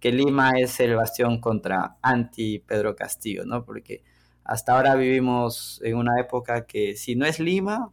[0.00, 3.64] que Lima es el bastión contra anti Pedro Castillo, ¿no?
[3.64, 4.02] Porque
[4.44, 7.90] hasta ahora vivimos en una época que si no es Lima,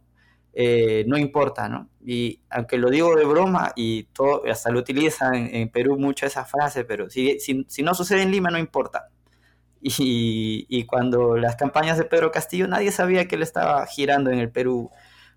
[0.54, 1.88] eh, no importa, ¿no?
[2.04, 6.44] Y aunque lo digo de broma y todo, hasta lo utilizan en, Perú mucho esa
[6.44, 9.08] frase, pero si, si, no sucede en Lima, no importa.
[9.80, 14.38] Y, y, cuando las campañas de Pedro Castillo, nadie sabía que él estaba girando en
[14.38, 14.90] el Perú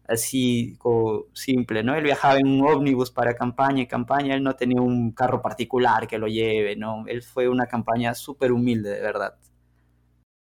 [0.07, 1.95] así como simple, ¿no?
[1.95, 6.07] Él viajaba en un ómnibus para campaña y campaña, él no tenía un carro particular
[6.07, 7.05] que lo lleve, ¿no?
[7.07, 9.35] Él fue una campaña súper humilde, de verdad.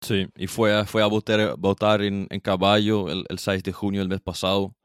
[0.01, 3.73] Sí, y fue a, fue a votar, votar en, en caballo el, el, 6 de
[3.73, 4.75] junio del mes pasado.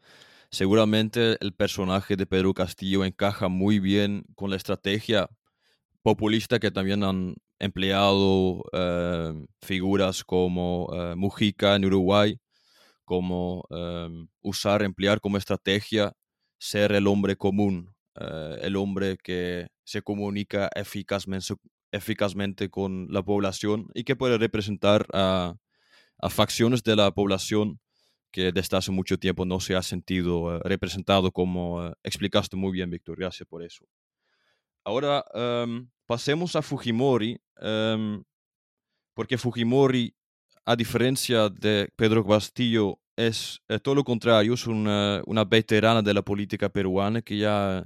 [0.51, 5.29] Seguramente el personaje de Pedro Castillo encaja muy bien con la estrategia
[6.03, 12.41] populista que también han empleado eh, figuras como eh, Mujica en Uruguay,
[13.11, 14.09] como eh,
[14.41, 16.13] usar, emplear como estrategia
[16.59, 17.93] ser el hombre común,
[18.61, 21.55] el hombre que se comunica eficazmente,
[21.91, 25.57] eficazmente con la población y que puede representar a,
[26.29, 27.81] facciones de la población
[28.31, 32.71] que desde hace mucho tiempo no se ha sentido eh, representado como eh, explicaste muy
[32.71, 33.19] bien, Víctor.
[33.19, 33.85] Gracias por eso.
[34.85, 38.23] Ahora em, pasemos a Fujimori, em,
[39.15, 40.15] porque Fujimori,
[40.65, 46.23] a diferencia de Pedro Castillo, es todo lo contrario, es una, una, veterana de la
[46.23, 47.85] política peruana que ya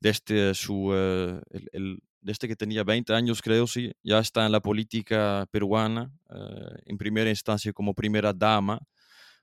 [0.00, 1.40] desde su, eh,
[1.72, 6.82] el, desde que tenía 20 años, creo, sí, ya está en la política peruana, eh,
[6.86, 8.80] en primera instancia como primera dama,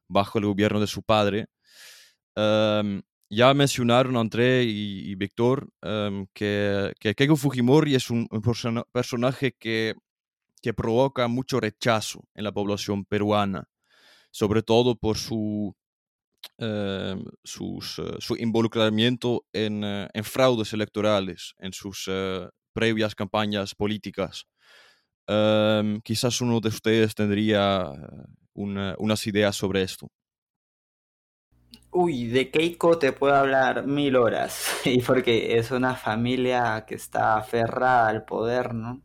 [0.07, 1.47] bajo el gobierno de su padre.
[2.35, 8.27] Em, ya mencionaron André y, Víctor em, que, que, Keiko Fujimori es un,
[8.91, 9.95] personaje que,
[10.61, 13.68] que provoca mucho rechazo en la población peruana,
[14.31, 15.75] sobre todo por su
[17.43, 22.09] sus, eh, su involucramiento en, eh, en, fraudes electorales, en sus
[22.73, 24.45] previas campañas políticas.
[25.31, 30.07] Em, quizás uno de ustedes tendría eh, unas ideas sobre esto.
[31.91, 37.37] Uy, de Keiko te puedo hablar mil horas, y porque es una familia que está
[37.37, 39.03] aferrada al poder, ¿no?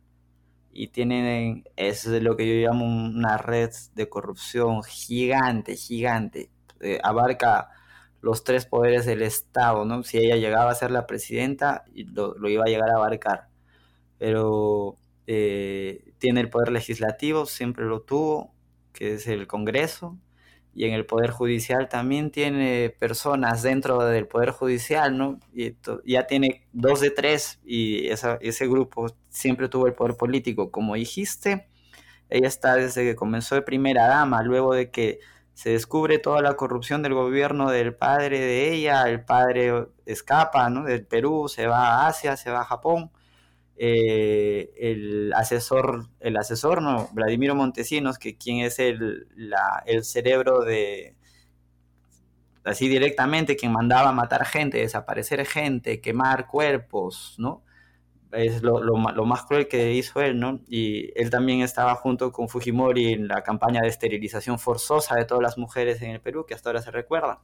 [0.75, 6.51] Y tienen, es lo que yo llamo una red de corrupción gigante, gigante.
[6.81, 7.69] Eh, abarca
[8.21, 10.03] los tres poderes del Estado, ¿no?
[10.03, 13.49] Si ella llegaba a ser la presidenta, lo, iba a llegar a abarcar
[14.17, 18.53] pero eh, tiene el poder legislativo, siempre lo tuvo,
[18.93, 20.17] que es el Congreso,
[20.75, 25.39] y en el Poder Judicial también tiene personas dentro del Poder Judicial, ¿no?
[25.53, 30.71] Y ya tiene dos de tres, y ese grupo siempre tuvo el poder político.
[30.71, 31.69] Como dijiste,
[32.29, 35.19] ella está desde que comenzó de primera dama, luego de que
[35.53, 40.83] se descubre toda la corrupción del gobierno del padre de ella, el padre escapa, ¿no?
[40.83, 43.11] Del Perú, se va a Asia, se va a Japón,
[43.77, 49.27] eh, el asesor, el asesor, no, Vladimiro Montesinos, que quien es el,
[49.85, 51.15] el cerebro de,
[52.65, 57.63] así directamente, quien mandaba matar gente, desaparecer gente, quemar cuerpos, ¿no?
[58.31, 60.59] Es lo, lo, más cruel que hizo él, ¿no?
[60.67, 65.41] Y él también estaba junto con Fujimori en la campaña de esterilización forzosa de todas
[65.41, 67.41] las mujeres en el Perú, que hasta ahora se recuerda.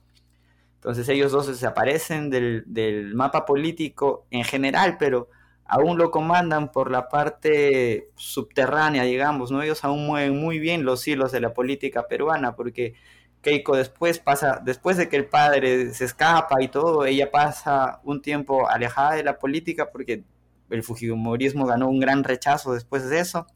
[0.76, 5.30] Entonces ellos dos desaparecen del, del mapa político en general, pero
[5.72, 9.62] aún lo comandan por la parte subterránea, digamos, ¿no?
[9.62, 12.96] Ellos aún mueven muy bien los hilos de la política peruana, porque
[13.42, 18.22] Keiko después pasa, después de que el padre se escapa y todo, ella pasa un
[18.22, 20.26] tiempo alejada de la política porque
[20.70, 23.48] el fujimorismo ganó un gran rechazo después de eso,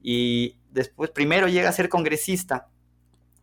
[0.00, 2.68] y después primero llega a ser congresista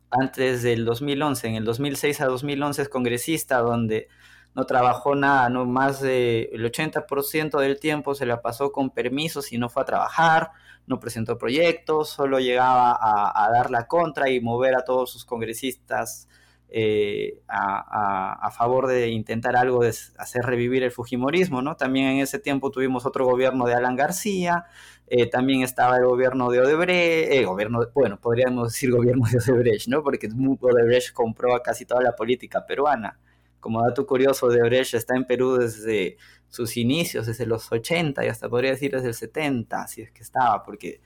[0.10, 4.08] antes del 2011, en el 2006 a 2011 es congresista, donde
[4.56, 9.58] no trabajó nada, no más del 80% del tiempo se la pasó con permisos y
[9.58, 10.52] no fue a trabajar,
[10.86, 16.28] no presentó proyectos, solo llegaba a, dar la contra y mover a todos sus congresistas
[16.70, 21.76] eh, a, favor de intentar algo de hacer revivir el Fujimorismo, ¿no?
[21.76, 24.66] También en ese tiempo tuvimos otro gobierno de Alan García,
[25.08, 29.88] eh, también estaba el gobierno de Odebrecht, eh, gobierno, bueno, podríamos decir gobierno de Odebrecht,
[29.88, 30.04] ¿no?
[30.04, 30.30] Porque
[30.62, 33.20] Odebrecht compró a casi toda la política peruana
[33.64, 36.18] como dato curioso, de Brecht está en Perú desde
[36.50, 40.22] sus inicios, desde los 80 y hasta podría decir desde el 70, si es que
[40.22, 41.00] estaba, porque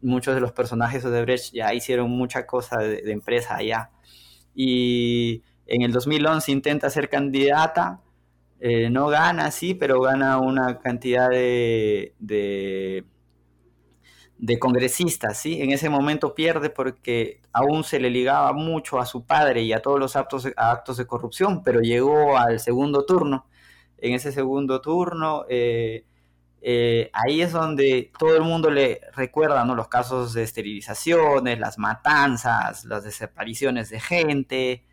[0.00, 3.90] muchos de los personajes de Brecht ya hicieron mucha cosa de, empresa allá.
[4.54, 8.00] Y en el 2011 intenta ser candidata,
[8.58, 12.14] eh, no gana, sí, pero gana una cantidad de,
[14.38, 15.60] de congresistas, ¿sí?
[15.60, 19.82] En ese momento pierde porque aún se le ligaba mucho a su padre y a
[19.82, 23.46] todos los actos, actos de corrupción, pero llegó al segundo turno.
[23.98, 26.04] En ese segundo turno, eh,
[26.60, 29.74] eh, ahí es donde todo el mundo le recuerda ¿no?
[29.74, 34.84] los casos de esterilizaciones, las matanzas, las desapariciones de gente,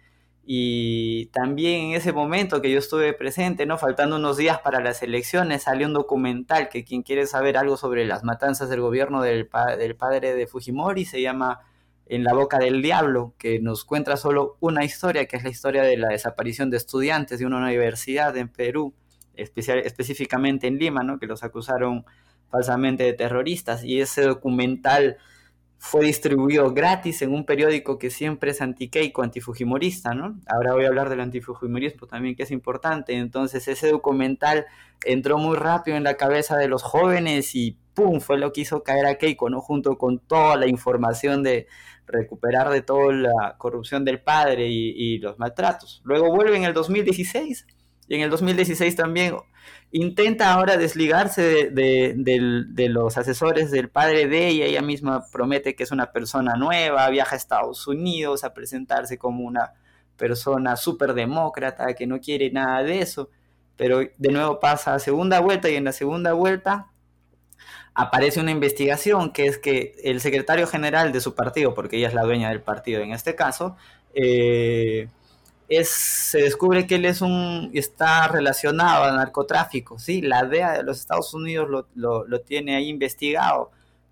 [0.47, 3.79] y también en ese momento que yo estuve presente, ¿no?
[3.79, 8.05] Faltando unos días para las elecciones, salió un documental que quien quiere saber algo sobre
[8.05, 11.61] las matanzas del gobierno del, del padre de Fujimori se llama
[12.05, 15.81] En la boca del diablo, que nos cuenta solo una historia, que es la historia
[15.81, 18.93] de la desaparición de estudiantes de una universidad en Perú,
[19.33, 21.17] especial, específicamente en Lima, ¿no?
[21.17, 22.05] Que los acusaron
[22.51, 23.83] falsamente de terroristas.
[23.83, 25.17] Y ese documental
[25.77, 30.39] fue distribuido gratis en un periódico que siempre es anti-Keiko, antifujimorista, ¿no?
[30.47, 33.13] Ahora voy a hablar del antifujimorismo también, que es importante.
[33.13, 34.65] Entonces, ese documental
[35.03, 38.19] entró muy rápido en la cabeza de los jóvenes y ¡pum!
[38.19, 39.61] fue lo que hizo caer a Keiko, ¿no?
[39.61, 41.67] Junto con toda la información de
[42.07, 46.01] recuperar de toda la corrupción del padre y, y los maltratos.
[46.03, 47.67] Luego vuelve en el 2016
[48.07, 49.35] y en el 2016 también
[49.91, 55.91] intenta ahora desligarse de, los asesores del padre de ella, ella misma promete que es
[55.91, 59.73] una persona nueva, viaja a Estados Unidos a presentarse como una
[60.17, 63.29] persona súper demócrata, que no quiere nada de eso,
[63.75, 66.87] pero de nuevo pasa a segunda vuelta y en la segunda vuelta
[67.93, 72.13] aparece una investigación que es que el secretario general de su partido, porque ella es
[72.13, 73.77] la dueña del partido en este caso,
[74.13, 75.07] eh,
[75.67, 80.21] es, se descubre que él es un, está relacionado al narcotráfico, ¿sí?
[80.21, 83.71] La DEA de los Estados Unidos lo, tiene ahí investigado.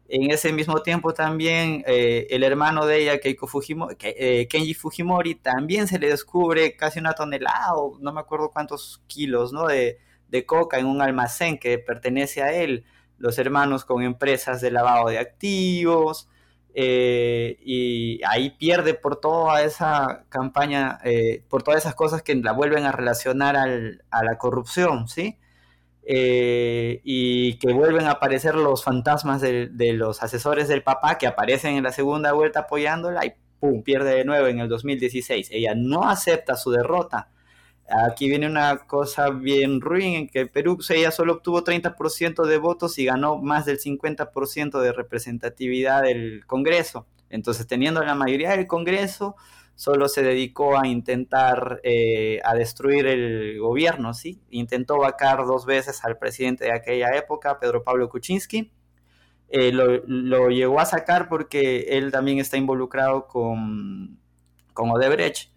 [0.09, 5.35] En ese mismo tiempo también eh, el hermano de ella, Keiko Fujimori, eh, Kenji Fujimori,
[5.35, 9.67] también se le descubre casi una tonelada, o no me acuerdo cuántos kilos, ¿no?
[9.67, 9.99] De,
[10.29, 12.85] de coca en un almacén que pertenece a él.
[13.17, 16.27] Los hermanos con empresas de lavado de activos,
[16.75, 22.51] eh, y ahí pierde por toda esa campaña, eh, por todas esas cosas que la
[22.51, 25.37] vuelven a relacionar a la corrupción, ¿sí?
[26.05, 31.77] Eh, y que vuelven a aparecer los fantasmas de, los asesores del papá que aparecen
[31.77, 33.83] en la segunda vuelta apoyándola y ¡pum!
[33.83, 35.49] pierde de nuevo en el 2016.
[35.51, 37.29] Ella no acepta su derrota
[37.89, 42.97] Aquí viene una cosa bien ruin, en que Perú ella solo obtuvo 30% de votos
[42.97, 47.05] y ganó más del 50% de representatividad del Congreso.
[47.29, 49.35] Entonces, teniendo la mayoría del Congreso,
[49.75, 54.41] solo se dedicó a intentar eh, a destruir el gobierno, ¿sí?
[54.49, 58.71] Intentó vacar dos veces al presidente de aquella época, Pedro Pablo Kuczynski.
[59.49, 64.19] Eh, lo, lo, llegó a sacar porque él también está involucrado con,
[64.73, 65.52] con Odebrecht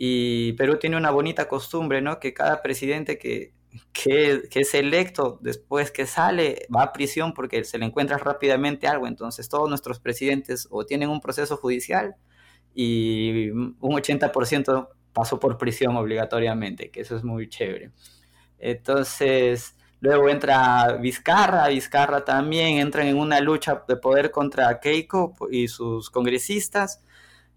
[0.00, 2.20] y Perú tiene una bonita costumbre, ¿no?
[2.20, 3.52] Que cada presidente que,
[3.92, 9.08] que, es electo después que sale va a prisión porque se le encuentra rápidamente algo.
[9.08, 12.14] Entonces todos nuestros presidentes o tienen un proceso judicial
[12.76, 17.90] y un 80% pasó por prisión obligatoriamente, que eso es muy chévere.
[18.60, 25.66] Entonces, luego entra Vizcarra, Vizcarra también entra en una lucha de poder contra Keiko y
[25.66, 27.02] sus congresistas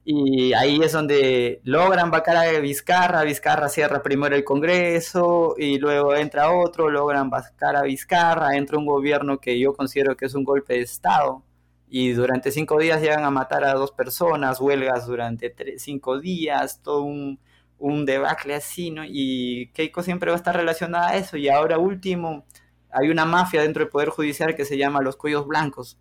[0.04, 6.16] y ahí es donde logran vacar a Vizcarra, Vizcarra cierra primero el Congreso y luego
[6.16, 10.44] entra otro, logran vacar a Vizcarra, entra un gobierno que yo considero que es un
[10.44, 11.44] golpe de Estado
[11.88, 17.04] y durante cinco días llegan a matar a dos personas, huelgas durante cinco días, todo
[17.04, 17.40] un,
[17.78, 19.04] un debacle así, ¿no?
[19.06, 22.46] Y Keiko siempre va a estar relacionada a eso y ahora último,
[22.92, 25.98] hay una mafia dentro del Poder Judicial que se llama los cuellos blancos,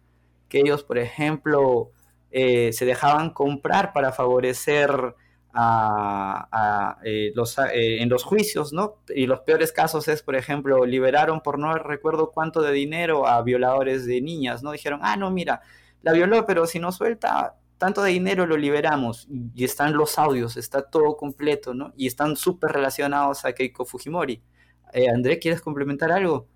[0.48, 1.90] que ellos, por ejemplo,
[2.30, 5.14] eh, se dejaban comprar para favorecer
[5.52, 8.98] a, eh, eh, en los juicios, ¿no?
[9.08, 13.42] Y los peores casos es, por ejemplo, liberaron por no recuerdo cuánto de dinero a
[13.42, 14.72] violadores de niñas, ¿no?
[14.72, 15.60] Dijeron, ah, no, mira,
[16.02, 19.26] la violó, pero si no suelta tanto de dinero lo liberamos.
[19.54, 21.92] Y están los audios, está todo completo, ¿no?
[21.96, 24.42] Y están súper relacionados a Keiko Fujimori.
[25.12, 26.46] André, ¿quieres complementar algo?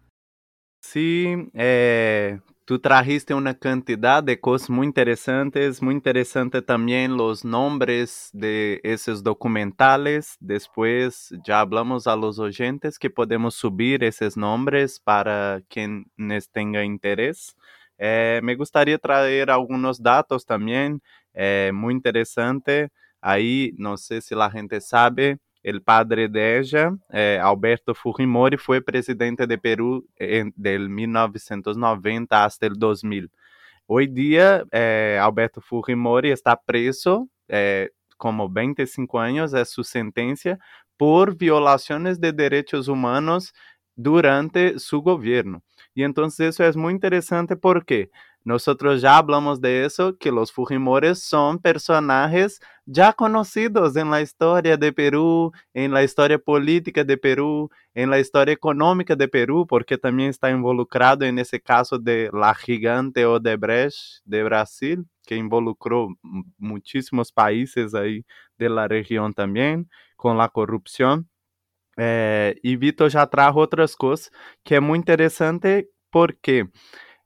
[0.85, 8.31] Sí, eh, Tú trajiste una cantidad de cosas muy interesantes, muy interesante también los nombres
[8.33, 10.37] de esos documentales.
[10.41, 17.55] Después ya hablamos a los oyentes que podemos subir esos nombres para quienes tengan interés.
[17.99, 21.03] Eh, me gustaría traer algunos datos también,
[21.35, 22.89] eh, muy interesante.
[23.21, 26.62] Ahí, no sé si la gente sabe, el padre de
[27.11, 33.31] eh, Alberto Fujimori, fue presidente de Perú en, del 1990 hasta el 2000.
[33.87, 40.59] Hoy día, eh, Alberto Fujimori está preso eh, como 25 años, es su sentencia,
[40.99, 43.55] por violaciones de derechos humanos
[43.97, 45.62] durante su gobierno.
[45.95, 48.11] Y entonces eso es muy interesante porque
[48.45, 54.76] nosotros ya hablamos de eso, que los Fujimores son personajes ya conocidos en la historia
[54.76, 59.97] de Perú, en la historia política de Perú, en la historia económica de Perú, porque
[59.97, 66.09] también está involucrado en ese caso de la gigante Odebrecht de Brasil, que involucró
[66.59, 68.26] muchísimos países ahí
[68.59, 71.30] de la región también con la corrupción.
[71.97, 74.32] Eh, y Vitor ya trajo otras cosas
[74.64, 76.68] que es muy interesante porque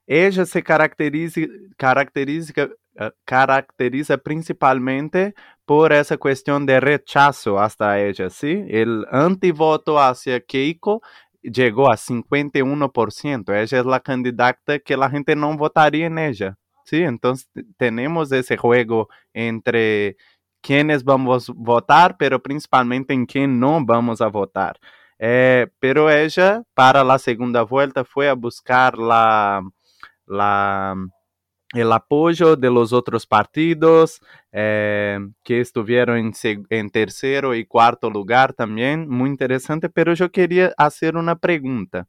[0.09, 1.41] ella se caracteriza,
[1.77, 2.51] caracteriza,
[2.95, 5.35] eh, caracteriza principalmente
[5.65, 8.65] por esa cuestión de rechazo hasta ella, ¿sí?
[8.69, 11.03] El antivoto hacia Keiko
[11.43, 13.53] llegó a 51%.
[13.53, 17.03] Ella es la candidata que la gente no votaría en ella, ¿sí?
[17.03, 17.47] Entonces
[17.77, 20.17] tenemos ese juego entre
[20.61, 24.79] quienes vamos a votar, pero principalmente en quién no vamos a votar.
[25.19, 29.61] Eh, pero ella, para la segunda vuelta, fue a buscar la
[30.29, 30.95] la,
[31.73, 34.21] el apoyo de los otros partidos
[34.51, 36.33] eh, que estuvieron en,
[36.69, 42.07] en, tercero y cuarto lugar también, muy interesante, pero yo quería hacer una pregunta.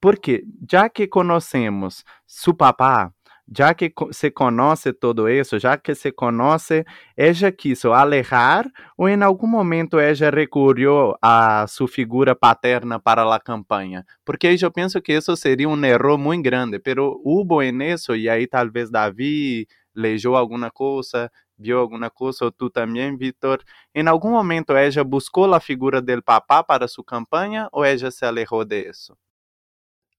[0.00, 3.12] Porque ya que conocemos su papá,
[3.50, 6.84] ya que se conoce todo eso, ya que se conoce,
[7.16, 13.40] ella quiso alejar o en algún momento ella recurrió a su figura paterna para la
[13.40, 14.06] campaña?
[14.22, 18.28] Porque yo pienso que eso sería un error muy grande, pero hubo en eso y
[18.28, 23.64] ahí tal vez David leyó alguna cosa, vio alguna cosa, o tú también, Víctor.
[23.92, 28.24] ¿En algún momento ella buscó la figura del papá para su campaña o ella se
[28.24, 29.18] alejó de eso?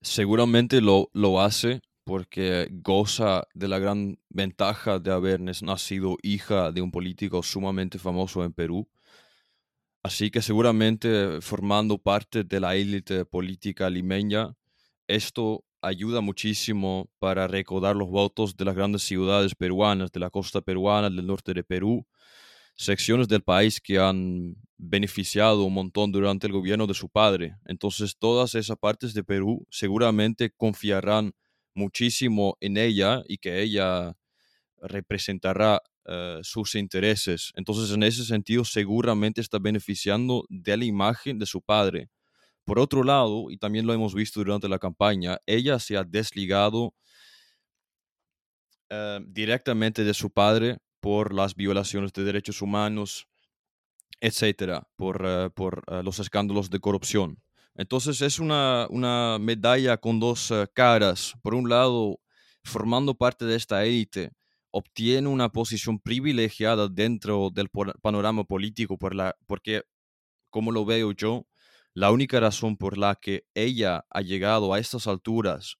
[0.01, 6.81] Seguramente lo, lo hace porque goza de la gran ventaja de haber nacido hija de
[6.81, 8.85] un político sumamente famoso en Perú.
[10.03, 14.53] Así que seguramente formando parte de la élite política limeña,
[15.07, 20.59] esto ayuda muchísimo para recordar los votos de las grandes ciudades peruanas, de la costa
[20.59, 22.05] peruana, del norte de Perú,
[22.75, 27.55] secciones del país que han beneficiado un montón durante el gobierno de su padre.
[27.63, 31.31] Entonces todas esas partes de Perú seguramente confiarán
[31.73, 34.15] muchísimo en ella y que ella
[34.81, 37.51] representará eh, sus intereses.
[37.55, 42.09] Entonces, en ese sentido, seguramente está beneficiando de la imagen de su padre.
[42.65, 46.95] Por otro lado, y también lo hemos visto durante la campaña, ella se ha desligado
[48.89, 53.27] eh, directamente de su padre por las violaciones de derechos humanos,
[54.19, 57.41] etcétera, por, eh, por los escándalos de corrupción.
[57.75, 58.87] Entonces es una,
[59.39, 61.33] medalla con dos eh, caras.
[61.41, 62.19] Por un lado,
[62.63, 64.31] formando parte de esta élite,
[64.71, 67.69] obtiene una posición privilegiada dentro del
[68.01, 69.83] panorama político por la, porque,
[70.49, 71.45] como lo veo yo,
[71.93, 75.77] la única razón por la que ella ha llegado a estas alturas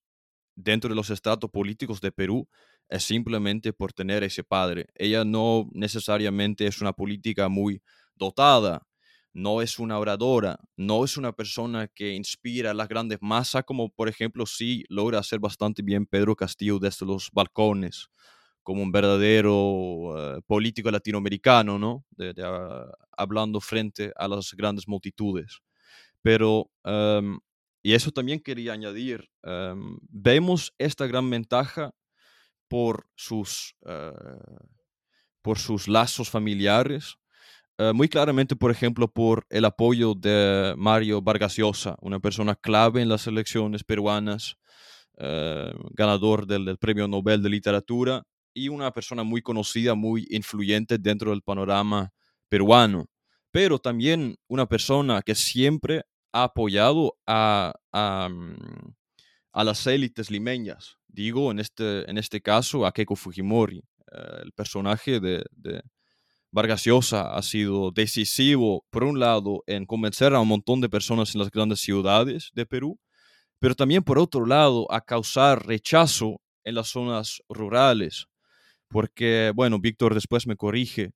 [0.55, 2.49] dentro de los estados políticos de Perú
[2.89, 4.87] es simplemente por tener ese padre.
[4.95, 7.81] Ella no necesariamente es una política muy
[8.15, 8.85] dotada,
[9.33, 13.89] no es una oradora, no es una persona que inspira a las grandes masas, como
[13.89, 18.07] por ejemplo sí logra hacer bastante bien Pedro Castillo desde los balcones,
[18.63, 22.05] como un verdadero eh, político latinoamericano, ¿no?
[22.43, 22.85] Ah,
[23.17, 25.59] hablando frente a las grandes multitudes.
[26.21, 27.39] Pero, em,
[27.83, 31.91] y eso también quería añadir, em, vemos esta gran ventaja
[32.69, 34.13] por sus, eh,
[35.41, 37.15] por sus lazos familiares,
[37.81, 43.01] eh, muy claramente, por ejemplo, por el apoyo de Mario Vargas Llosa, una persona clave
[43.01, 44.57] en las elecciones peruanas,
[45.17, 48.21] eh, ganador del, Premio Nobel de Literatura
[48.53, 52.11] y una persona muy conocida, muy influyente dentro del panorama
[52.49, 53.07] peruano,
[53.49, 56.03] pero también una persona que siempre
[56.33, 60.97] ha apoyado a, a, mm, las élites limeñas.
[61.07, 65.43] Digo, en este, en este caso, a Keiko Fujimori, eh, el personaje de,
[66.51, 71.33] Vargas Llosa ha sido decisivo, por un lado, en convencer a un montón de personas
[71.33, 72.99] en las grandes ciudades de Perú,
[73.59, 78.25] pero también, por otro lado, a causar rechazo en las zonas rurales.
[78.89, 81.11] Porque, bueno, Víctor después me corrige,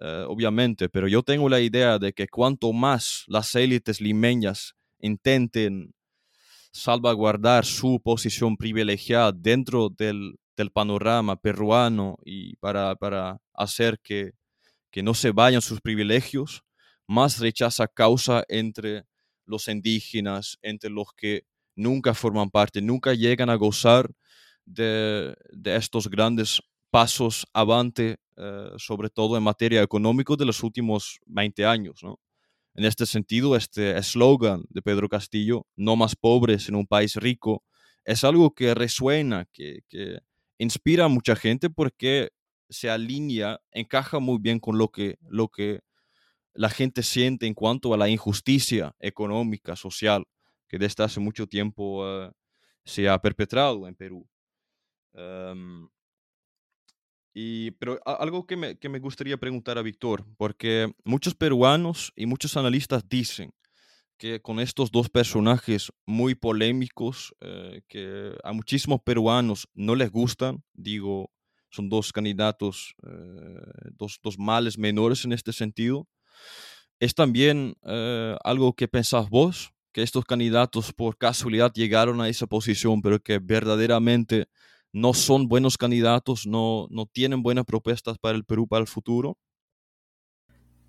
[0.00, 5.92] eh, obviamente, pero yo tengo la idea de que cuanto más las élites limeñas intenten
[6.70, 14.32] salvaguardar su posición privilegiada dentro del, del panorama peruano y para, para hacer que
[14.98, 16.64] que no se vayan sus privilegios,
[17.06, 19.04] más rechaza causa entre
[19.46, 21.44] los indígenas, entre los que
[21.76, 24.10] nunca forman parte, nunca llegan a gozar
[24.64, 25.36] de,
[25.66, 32.00] estos grandes pasos avante, eh, sobre todo en materia económica de los últimos 20 años.
[32.74, 37.62] En este sentido, este eslogan de Pedro Castillo, no más pobres en un país rico,
[38.04, 39.84] es algo que resuena, que,
[40.58, 42.30] inspira a mucha gente porque
[42.68, 45.80] se alinea, encaja muy bien con lo que, lo que
[46.54, 50.26] la gente siente en cuanto a la injusticia económica, social,
[50.66, 52.32] que desde hace mucho tiempo eh,
[52.84, 54.28] se ha perpetrado en Perú.
[55.12, 55.88] Em,
[57.34, 62.26] y, pero algo que me, que me gustaría preguntar a Víctor, porque muchos peruanos y
[62.26, 63.52] muchos analistas dicen
[64.18, 70.64] que con estos dos personajes muy polémicos, eh, que a muchísimos peruanos no les gustan,
[70.72, 71.30] digo,
[71.70, 76.06] son dos candidatos, eh, dos, dos, males menores en este sentido.
[77.00, 82.46] ¿Es también eh, algo que pensás vos, que estos candidatos por casualidad llegaron a esa
[82.46, 84.46] posición, pero que verdaderamente
[84.92, 89.36] no son buenos candidatos, no, no tienen buenas propuestas para el Perú para el futuro?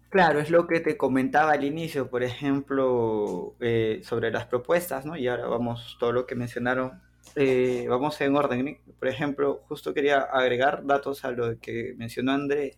[0.09, 5.15] Claro, es lo que te comentaba al inicio, por ejemplo, eh, sobre las propuestas, ¿no?
[5.15, 6.99] Y ahora vamos, todo lo que mencionaron,
[7.35, 8.79] eh, vamos en orden.
[8.97, 12.77] Por ejemplo, justo quería agregar datos a lo que mencionó André.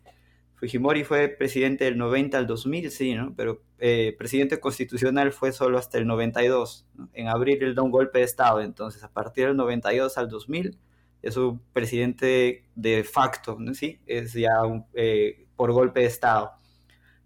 [0.56, 3.34] Fujimori fue presidente del 90 al 2000, sí, ¿no?
[3.36, 6.86] Pero eh, presidente constitucional fue solo hasta el 92.
[7.14, 10.78] En abril él da un golpe de Estado, entonces a partir del 92 al 2000
[11.24, 13.74] es un presidente de facto, ¿no?
[13.74, 14.00] ¿sí?
[14.06, 14.86] Es ya un,
[15.56, 16.54] por golpe de Estado.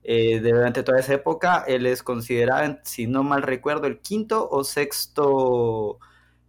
[0.08, 4.64] Eh, durante toda esa época, él es considerado, si no mal recuerdo, el quinto o
[4.64, 6.00] sexto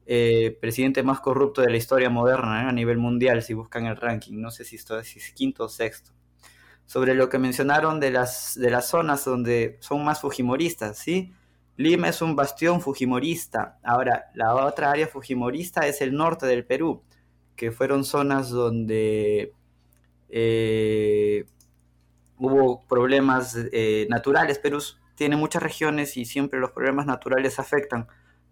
[0.06, 2.68] eh, presidente más corrupto de la historia moderna ¿eh?
[2.68, 4.40] a nivel mundial, si buscan el ranking.
[4.40, 6.12] No sé si, esto, es quinto o sexto.
[6.86, 11.32] Sobre lo que mencionaron de las, de las zonas donde son más fujimoristas, ¿sí?
[11.76, 13.78] Lima es un bastión fujimorista.
[13.82, 17.02] Ahora, la otra área fujimorista es el norte del Perú,
[17.56, 19.52] que fueron zonas donde
[22.38, 24.58] hubo problemas eh, naturales.
[24.58, 24.82] Perú
[25.14, 28.06] tiene muchas regiones y siempre los problemas naturales afectan.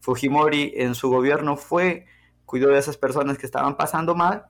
[0.04, 2.04] Fujimori en su gobierno fue,
[2.44, 4.44] cuidó de esas personas que estaban pasando mal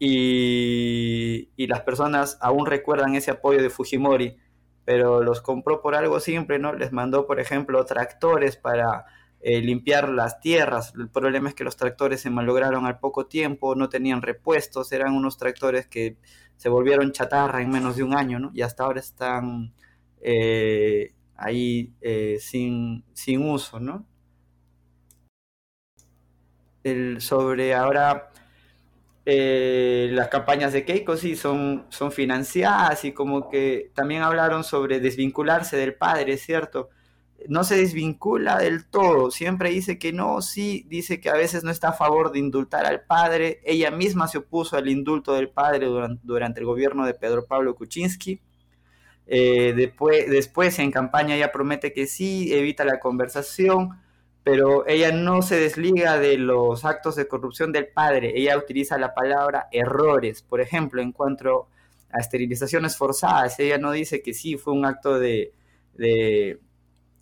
[0.00, 4.36] y, las personas aún recuerdan ese apoyo de Fujimori,
[4.84, 6.72] pero los compró por algo simple, ¿no?
[6.72, 9.04] Les mandó, por ejemplo, tractores para
[9.40, 10.92] eh, limpiar las tierras.
[10.98, 15.14] El problema es que los tractores se malograron al poco tiempo, no tenían repuestos, eran
[15.14, 16.16] unos tractores que
[16.56, 18.50] se volvieron chatarra en menos de un año, ¿no?
[18.54, 19.72] Y hasta ahora están
[20.20, 24.04] eh, ahí eh, sin, sin, uso, ¿no?
[26.82, 28.30] El, sobre ahora
[29.26, 35.00] eh, las campañas de Keiko sí son, son financiadas y como que también hablaron sobre
[35.00, 36.90] desvincularse del padre, ¿cierto?
[37.48, 41.70] no se desvincula del todo, siempre dice que no, sí, dice que a veces no
[41.70, 45.86] está a favor de indultar al padre, ella misma se opuso al indulto del padre
[46.22, 48.40] durante, el gobierno de Pedro Pablo Kuczynski,
[49.26, 54.00] eh, después, después en campaña ella promete que sí, evita la conversación,
[54.44, 59.14] pero ella no se desliga de los actos de corrupción del padre, ella utiliza la
[59.14, 61.68] palabra errores, por ejemplo, en cuanto
[62.10, 65.52] a esterilizaciones forzadas, ella no dice que sí fue un acto de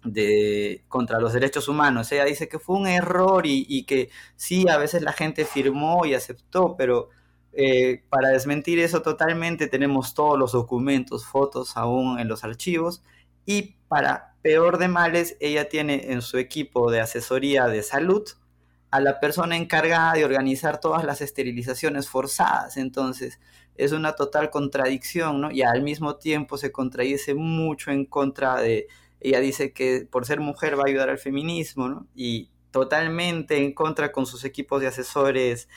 [0.04, 2.10] de, contra los derechos humanos.
[2.12, 6.14] Ella dice que fue un error y, que sí, a veces la gente firmó y
[6.14, 7.10] aceptó, pero
[7.52, 13.02] eh, para desmentir eso totalmente tenemos todos los documentos, fotos aún en los archivos
[13.46, 18.24] y para peor de males, ella tiene en su equipo de asesoría de salud
[18.90, 22.76] a la persona encargada de organizar todas las esterilizaciones forzadas.
[22.76, 23.40] Entonces,
[23.74, 25.50] es una total contradicción, ¿no?
[25.50, 28.88] Y al mismo tiempo se contradice mucho en contra de,
[29.20, 32.06] ella dice que por ser mujer va a ayudar al feminismo, ¿no?
[32.14, 35.68] Y totalmente en contra con sus equipos de asesores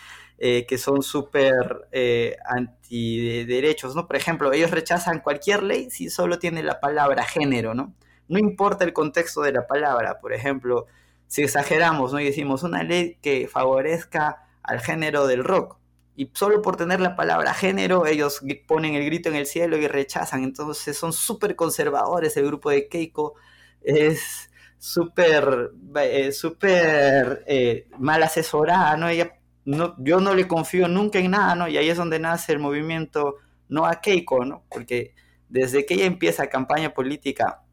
[0.44, 4.08] eh, que son súper eh, antiderechos, ¿no?
[4.08, 7.94] Por ejemplo, ellos rechazan cualquier ley si solo tiene la palabra género, ¿no?
[8.28, 10.88] No importa el contexto de la palabra, por ejemplo,
[11.28, 12.20] si exageramos, ¿no?
[12.20, 15.78] Y decimos una ley que favorezca al género del rock,
[16.16, 19.88] y solo por tener la palabra género ellos ponen el grito en el cielo y
[19.88, 20.44] rechazan.
[20.44, 22.36] Entonces son súper conservadores.
[22.36, 23.36] El grupo de Keiko
[23.82, 29.08] es súper eh, súper eh, mal asesorada, ¿no?
[29.08, 29.34] Ella,
[29.66, 31.68] no, yo no le confío nunca en nada, ¿no?
[31.68, 33.38] Y ahí es donde nace el movimiento
[33.70, 34.66] no a Keiko, ¿no?
[34.70, 35.14] Porque
[35.49, 37.64] desde que ella empieza campaña política,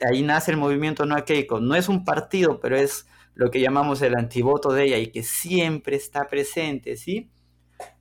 [0.00, 1.60] ahí nace el movimiento no a Keiko.
[1.60, 5.22] No es un partido, pero es lo que llamamos el antivoto de ella y que
[5.22, 7.30] siempre está presente, ¿sí?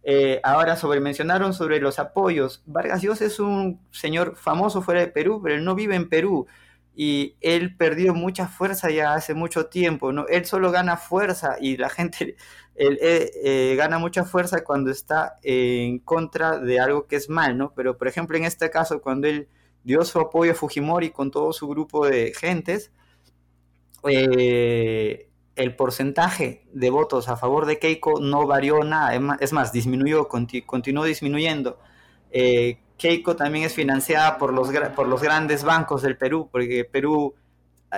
[0.03, 2.63] Eh, ahora sobre mencionaron sobre los apoyos.
[2.65, 6.47] Vargas Llosa es un señor famoso fuera de Perú, pero él no vive en Perú
[6.95, 10.11] y él perdió mucha fuerza ya hace mucho tiempo.
[10.13, 10.27] ¿no?
[10.27, 12.35] Él solo gana fuerza y la gente
[12.75, 17.57] él, eh, eh, gana mucha fuerza cuando está en contra de algo que es mal,
[17.57, 17.73] ¿no?
[17.75, 19.47] Pero por ejemplo en este caso cuando él
[19.83, 22.91] dio su apoyo a Fujimori con todo su grupo de gentes,
[25.55, 31.05] el porcentaje de votos a favor de Keiko no varió nada, es más, disminuyó, continuó
[31.05, 31.79] disminuyendo.
[32.31, 37.33] Eh, Keiko también es financiada por los, por los grandes bancos del Perú, porque Perú,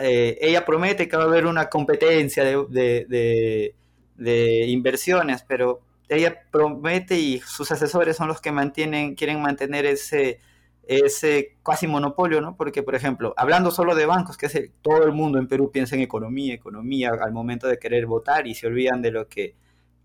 [0.02, 3.76] eh, ella promete que va a haber una competencia de,
[4.20, 10.40] inversiones, pero ella promete y sus asesores son los que mantienen, quieren mantener ese,
[10.88, 12.56] ese casi monopolio, ¿no?
[12.56, 15.96] Porque, por ejemplo, hablando solo de bancos, que es todo el mundo en Perú piensa
[15.96, 19.56] en economía, economía al momento de querer votar y se olvidan de lo que,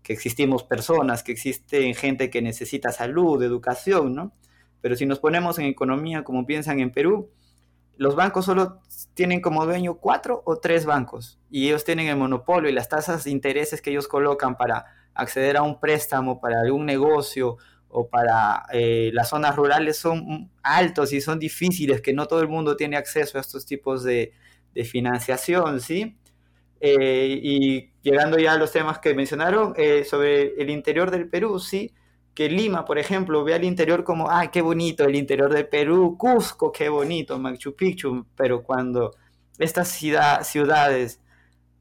[0.03, 4.33] que existimos personas, que existen gente que necesita salud, educación, ¿no?
[4.81, 7.29] Pero si nos ponemos en economía como piensan en Perú,
[7.97, 8.79] los bancos solo
[9.13, 13.23] tienen como dueño cuatro o tres bancos y ellos tienen el monopolio y las tasas
[13.23, 17.57] de intereses que ellos colocan para acceder a un préstamo, para algún negocio
[17.89, 22.47] o para eh, las zonas rurales son altos y son difíciles, que no todo el
[22.47, 24.33] mundo tiene acceso a estos tipos de,
[24.85, 26.17] financiación, ¿sí?
[26.79, 31.59] Eh, y llegando ya a los temas que mencionaron, eh, sobre el interior del Perú,
[31.59, 31.93] ¿sí?
[32.33, 36.17] Que Lima, por ejemplo, ve al interior como, ay, qué bonito el interior del Perú,
[36.17, 39.15] Cusco, qué bonito, Machu Picchu, pero cuando
[39.59, 41.21] estas ciudades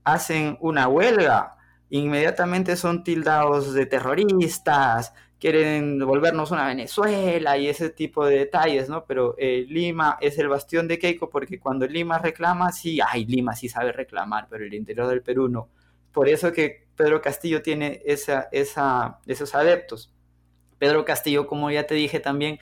[0.05, 1.57] hacen una huelga,
[1.91, 9.05] inmediatamente son tildados de terroristas, quieren volvernos una Venezuela y ese tipo de detalles, ¿no?
[9.05, 13.57] Pero eh, Lima es el bastión de Keiko porque cuando Lima reclama, sí, ay, Lima
[13.57, 15.69] sí sabe reclamar, pero el interior del Perú no.
[16.13, 20.13] Por eso que Pedro Castillo tiene esos adeptos.
[20.83, 22.59] Pedro Castillo, como ya te dije también,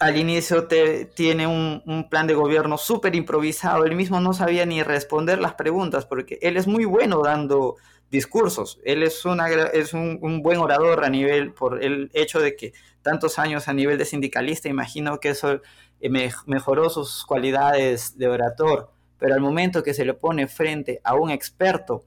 [0.00, 0.66] al inicio
[1.14, 3.84] tiene un, un, plan de gobierno súper improvisado.
[3.84, 7.76] Él mismo no sabía ni responder las preguntas porque él es muy bueno dando
[8.10, 8.80] discursos.
[8.84, 9.22] Él es,
[9.74, 13.96] es un, buen orador a nivel, por el hecho de que tantos años a nivel
[13.96, 15.60] de sindicalista, imagino que eso
[16.00, 21.14] eh, mejoró sus cualidades de orator, pero al momento que se le pone frente a
[21.14, 22.06] un experto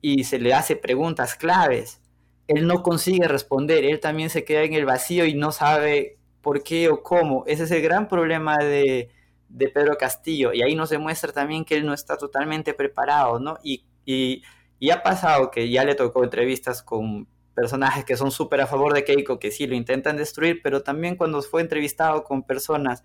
[0.00, 2.00] y se le hace preguntas claves,
[2.48, 6.62] él no consigue responder, él también se queda en el vacío y no sabe por
[6.62, 7.44] qué o cómo.
[7.46, 9.10] Ese es el gran problema de,
[9.72, 13.56] Pedro Castillo y ahí nos demuestra también que él no está totalmente preparado, ¿no?
[13.62, 13.84] y
[14.84, 18.92] y ha pasado que ya le tocó entrevistas con personajes que son súper a favor
[18.92, 23.02] de Keiko, que sí lo intentan destruir, pero también cuando fue entrevistado con personas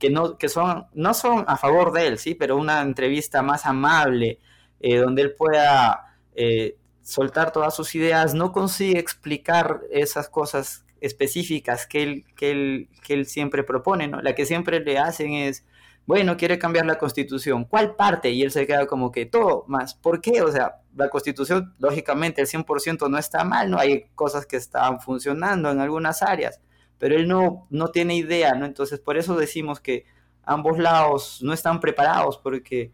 [0.00, 3.64] que no, que son, no son a favor de él, sí, pero una entrevista más
[3.64, 4.40] amable,
[4.80, 11.86] eh, donde él pueda eh, soltar todas sus ideas, no consigue explicar esas cosas específicas
[11.86, 14.22] que él, que él, que él siempre propone, ¿no?
[14.22, 15.64] La que siempre le hacen es,
[16.06, 18.30] bueno, quiere cambiar la constitución, ¿cuál parte?
[18.30, 20.40] Y él se queda como que todo más, ¿por qué?
[20.40, 23.78] O sea, la constitución, lógicamente, el 100% no está mal, ¿no?
[23.78, 26.60] Hay cosas que están funcionando en algunas áreas,
[26.98, 28.64] pero él no, no tiene idea, ¿no?
[28.64, 30.06] Entonces, por eso decimos que
[30.42, 32.92] ambos lados no están preparados, porque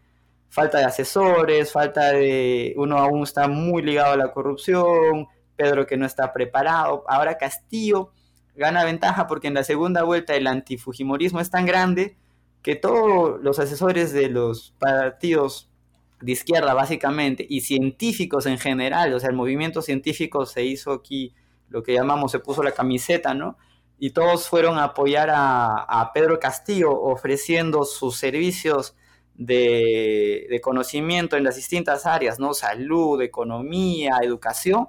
[0.50, 5.96] falta de asesores, falta de, uno aún está muy ligado a la corrupción, Pedro que
[5.96, 8.12] no está preparado, ahora Castillo
[8.56, 12.16] gana ventaja porque en la segunda vuelta el antifujimorismo es tan grande
[12.62, 15.70] que todos los asesores de los partidos
[16.20, 21.34] de izquierda básicamente y científicos en general, o sea, el movimiento científico se hizo aquí,
[21.68, 23.56] lo que llamamos, se puso la camiseta, ¿no?
[23.98, 28.96] Y todos fueron a apoyar a, Pedro Castillo ofreciendo sus servicios
[29.40, 32.54] de, conocimiento en las distintas áreas, ¿no?
[32.54, 34.88] Salud, economía, educación,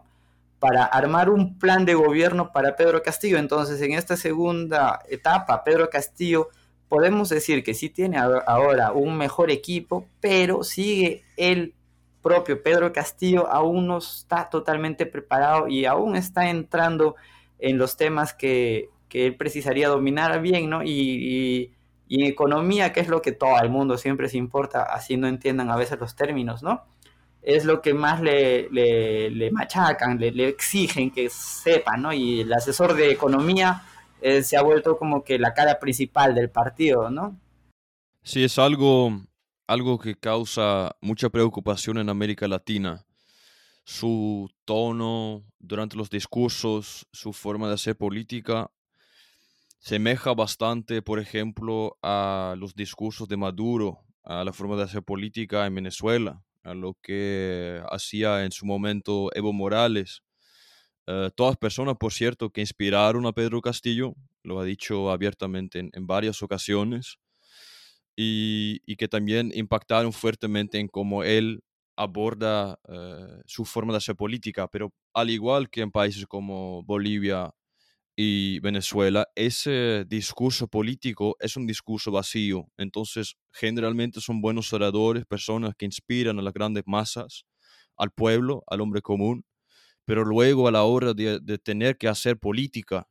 [0.60, 3.38] para armar un plan de gobierno para Pedro Castillo.
[3.38, 6.49] Entonces, en esta segunda etapa, Pedro Castillo
[6.89, 11.74] podemos decir que sí tiene ahora un mejor equipo, pero sigue el
[12.22, 17.16] propio Pedro Castillo aún no está totalmente preparado y aún está entrando
[17.58, 20.84] en los temas que, él precisaría dominar bien, ¿no?
[20.84, 21.74] Y,
[22.16, 25.70] en economía, que es lo que todo el mundo siempre se importa, así no entiendan
[25.70, 26.84] a veces los términos, ¿no?
[27.41, 32.14] Es lo que más le, le, machacan, le, le, exigen que sepa, ¿no?
[32.14, 33.84] Y el asesor de economía
[34.22, 37.39] eh, se ha vuelto como que la cara principal del partido, ¿no?
[38.24, 39.12] Sí, es algo,
[39.68, 43.03] algo que causa mucha preocupación en América Latina.
[43.84, 48.70] Su tono durante los discursos, su forma de hacer política,
[49.82, 55.66] semeja bastante, por ejemplo, a los discursos de Maduro, a la forma de hacer política
[55.66, 60.22] en Venezuela, a lo que hacía en su momento Evo Morales.
[61.08, 64.14] Eh, todas personas, por cierto, que inspiraron a Pedro Castillo,
[64.44, 67.18] lo ha dicho abiertamente en, varias ocasiones,
[68.16, 71.64] y, que también impactaron fuertemente en cómo él
[71.96, 77.52] aborda eh, su forma de hacer política, pero al igual que en países como Bolivia
[78.16, 85.74] y Venezuela, ese discurso político es un discurso vacío, entonces generalmente son buenos oradores, personas
[85.78, 87.45] que inspiran a las grandes masas,
[87.97, 89.45] al pueblo, al hombre común,
[90.05, 93.07] pero luego a la hora de, tener que hacer política,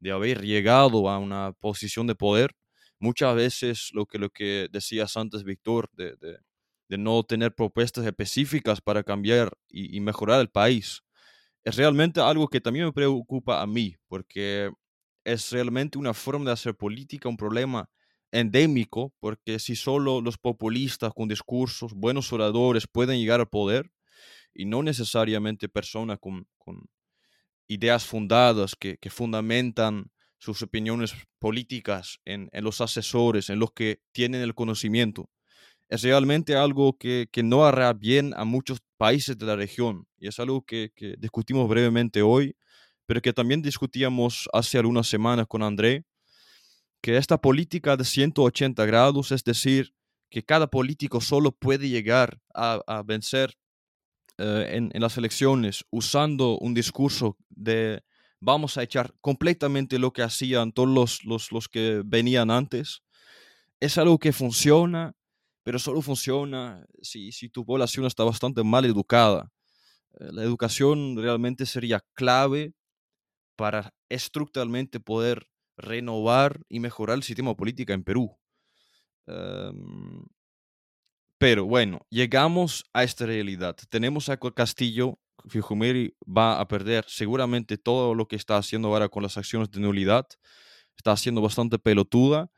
[0.00, 2.52] de haber llegado a una posición de poder,
[2.98, 6.16] muchas veces lo que, lo que decías antes, Víctor, de,
[6.88, 11.02] no tener propuestas específicas para cambiar y, mejorar el país,
[11.64, 14.70] es realmente algo que también me preocupa a mí, porque
[15.24, 17.88] es realmente una forma de hacer política, un problema
[18.32, 23.90] endémico, porque si solo los populistas con discursos, buenos oradores pueden llegar al poder,
[24.54, 26.46] y no necesariamente personas con,
[27.68, 34.54] ideas fundadas que, fundamentan sus opiniones políticas en, los asesores, en los que tienen el
[34.54, 35.28] conocimiento.
[35.90, 40.38] Es realmente algo que, no hará bien a muchos países de la región y es
[40.38, 42.56] algo que, que discutimos brevemente hoy,
[43.06, 46.04] pero que también discutíamos hace algunas semanas con André,
[47.00, 49.92] que esta política de 180 grados, es decir,
[50.30, 53.54] que cada político solo puede llegar a, vencer
[54.38, 58.02] eh, en, las elecciones usando un discurso de
[58.38, 63.02] vamos a echar completamente lo que hacían todos los, los, los que venían antes,
[63.80, 65.14] es algo que funciona,
[65.70, 69.52] pero solo funciona si, si tu población está bastante mal educada.
[70.18, 72.74] Eh, la educación realmente sería clave
[73.54, 75.46] para estructuralmente poder
[75.76, 78.36] renovar y mejorar el sistema político en Perú.
[79.28, 80.24] Em,
[81.38, 83.76] pero bueno, llegamos a esta realidad.
[83.90, 89.22] Tenemos a Castillo, Fujimori va a perder seguramente todo lo que está haciendo ahora con
[89.22, 90.26] las acciones de nulidad.
[90.96, 92.50] Está haciendo bastante pelotuda.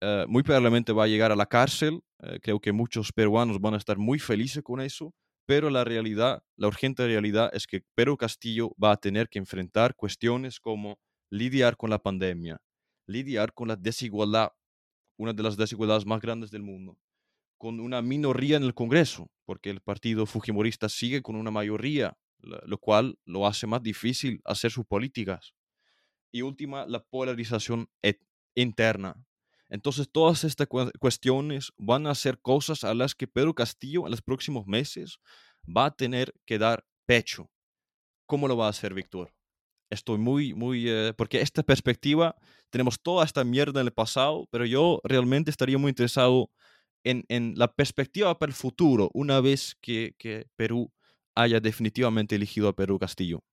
[0.00, 2.00] Eh, muy probablemente va a llegar a la cárcel.
[2.22, 5.14] Eh, creo que muchos peruanos van a estar muy felices con eso.
[5.46, 9.94] Pero la realidad, la urgente realidad es que Pedro Castillo va a tener que enfrentar
[9.94, 10.98] cuestiones como
[11.30, 12.58] lidiar con la pandemia,
[13.06, 14.50] lidiar con la desigualdad,
[15.16, 16.98] una de las desigualdades más grandes del mundo,
[17.58, 22.78] con una minoría en el Congreso, porque el partido fujimorista sigue con una mayoría, lo
[22.78, 25.54] cual lo hace más difícil hacer sus políticas.
[26.32, 27.88] Y última, la polarización
[28.56, 29.14] interna.
[29.68, 34.22] Entonces, todas estas cuestiones van a ser cosas a las que Pedro Castillo en los
[34.22, 35.18] próximos meses
[35.64, 37.50] va a tener que dar pecho.
[38.26, 39.36] ¿Cómo lo va a hacer, Víctor?
[39.90, 42.36] estoy muy, muy, eh, porque esta perspectiva,
[42.70, 46.50] tenemos toda esta mierda en el pasado, pero yo realmente estaría muy interesado
[47.04, 50.92] en, en la perspectiva para el futuro, una vez que, que, Perú
[51.34, 53.44] haya definitivamente elegido a Perú Castillo.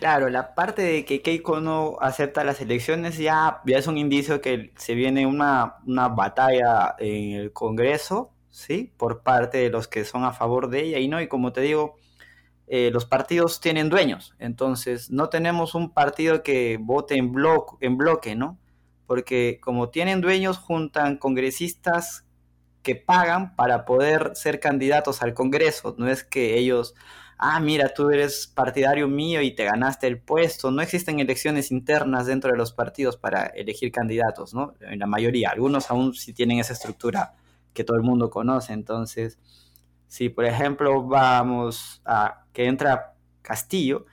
[0.00, 4.40] Claro, la parte de que Keiko no acepta las elecciones ya, ya es un indicio
[4.40, 8.94] que se viene una, una batalla en el Congreso, ¿sí?
[8.96, 11.60] Por parte de los que son a favor de ella y no, y como te
[11.60, 11.96] digo,
[12.68, 17.32] eh, los partidos tienen dueños, entonces no tenemos un partido que vote en,
[17.80, 18.58] en bloque, ¿no?
[19.06, 22.26] Porque como tienen dueños, juntan congresistas
[22.82, 26.94] que pagan para poder ser candidatos al Congreso, no es que ellos,
[27.40, 32.26] ah, mira, tú eres partidario mío y te ganaste el puesto, no existen elecciones internas
[32.26, 34.74] dentro de los partidos para elegir candidatos, ¿no?
[34.80, 37.34] En la mayoría, algunos aún sí tienen esa estructura
[37.72, 39.38] que todo el mundo conoce, entonces
[40.10, 44.06] si, por ejemplo, vamos a que entra Castillo,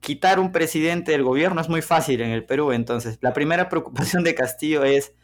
[0.00, 2.72] quitar un presidente del gobierno es muy fácil en el Perú.
[2.72, 5.14] Entonces, la primera preocupación de Castillo es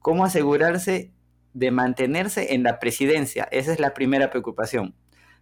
[0.00, 1.12] cómo asegurarse
[1.54, 3.48] de mantenerse en la presidencia.
[3.50, 4.94] Esa es la primera preocupación.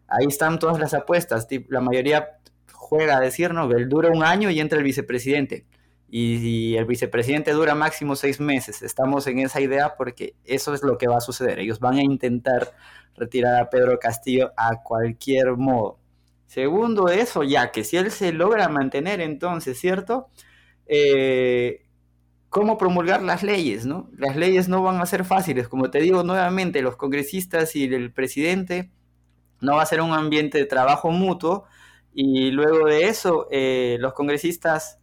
[0.09, 1.49] Ahí están todas las apuestas.
[1.69, 2.39] La mayoría
[2.73, 5.67] juega a decir, no, él dura un año y entra el vicepresidente.
[6.09, 8.83] Y, el vicepresidente dura máximo seis meses.
[8.83, 11.59] Estamos en esa idea porque eso es lo que va a suceder.
[11.59, 12.73] Ellos van a intentar
[13.17, 15.99] retirar a Pedro Castillo a cualquier modo.
[16.47, 20.29] Segundo eso, ya que si él se logra mantener entonces, ¿cierto?
[20.87, 21.87] Eh,
[22.51, 23.85] ¿Cómo promulgar las leyes?
[23.85, 24.09] ¿no?
[24.17, 25.69] Las leyes no van a ser fáciles.
[25.69, 28.91] Como te digo nuevamente, los congresistas y el presidente
[29.61, 31.65] no va a ser un ambiente de trabajo mutuo.
[32.15, 34.99] Y luego de eso, eh, los congresistas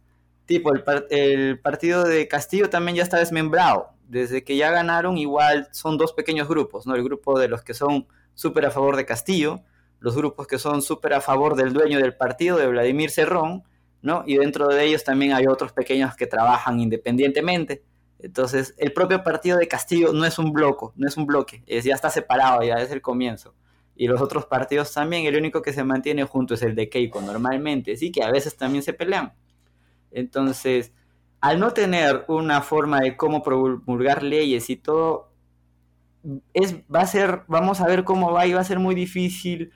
[0.46, 0.72] tipo,
[1.10, 3.90] el, partido de Castillo también ya está desmembrado.
[4.08, 6.94] Desde que ya ganaron, igual son dos pequeños grupos, ¿no?
[6.94, 9.62] El grupo de los que son súper a favor de Castillo,
[10.00, 13.64] los grupos que son súper a favor del dueño del partido, de Vladimir Cerrón,
[14.02, 14.22] ¿no?
[14.26, 17.82] Y dentro de ellos también hay otros pequeños que trabajan independientemente.
[18.18, 21.84] Entonces, el propio partido de Castillo no es un bloque, no es un bloque, es,
[21.84, 23.54] ya está separado, ya es el comienzo.
[23.96, 27.20] Y los otros partidos también, el único que se mantiene junto es el de Keiko
[27.20, 29.32] normalmente, sí, que a veces también se pelean.
[30.10, 30.92] Entonces,
[31.40, 35.32] al no tener una forma de cómo promulgar leyes y todo,
[36.54, 39.72] es, va a ser, vamos a ver cómo va y va a ser muy difícil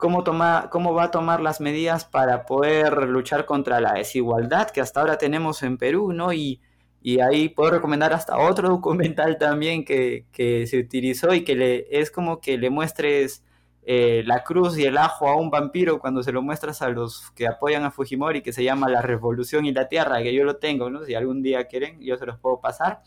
[0.00, 4.80] cómo, toma, cómo va a tomar las medidas para poder luchar contra la desigualdad que
[4.80, 6.32] hasta ahora tenemos en Perú, ¿no?
[6.32, 6.60] Y,
[7.02, 11.86] y ahí puedo recomendar hasta otro documental también que, que, se utilizó y que le,
[11.90, 13.44] es como que le muestres
[13.82, 17.30] eh, la cruz y el ajo a un vampiro cuando se lo muestras a los
[17.32, 20.56] que apoyan a Fujimori, que se llama La Revolución y la Tierra, que yo lo
[20.56, 21.04] tengo, ¿no?
[21.04, 23.02] si algún día quieren, yo se los puedo pasar,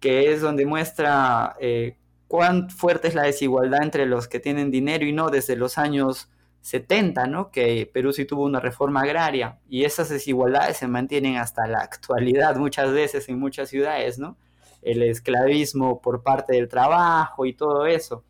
[0.00, 1.96] que es donde muestra eh,
[2.28, 6.30] cuán fuerte es la desigualdad entre los que tienen dinero y no desde los años
[6.60, 7.50] 70, ¿no?
[7.50, 12.56] que Perú sí tuvo una reforma agraria y esas desigualdades se mantienen hasta la actualidad
[12.56, 14.36] muchas veces en muchas ciudades, ¿no?
[14.82, 18.24] el esclavismo por parte del trabajo y todo eso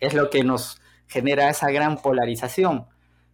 [0.00, 0.81] es lo que nos
[1.12, 2.86] genera esa gran polarización.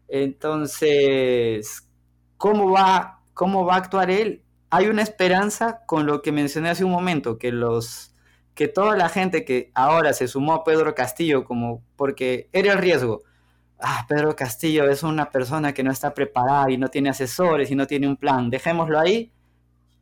[0.08, 1.88] Entonces,
[2.36, 4.42] ¿cómo va, cómo va a actuar él?
[4.70, 8.14] Hay una esperanza con lo que mencioné hace un momento, que los
[8.54, 12.78] que toda la gente que ahora se sumó a Pedro Castillo como porque era el
[12.80, 13.22] riesgo.
[13.78, 17.76] Ah, Pedro Castillo es una persona que no está preparada y no tiene asesores y
[17.76, 18.50] no tiene un plan.
[18.50, 19.32] Dejémoslo ahí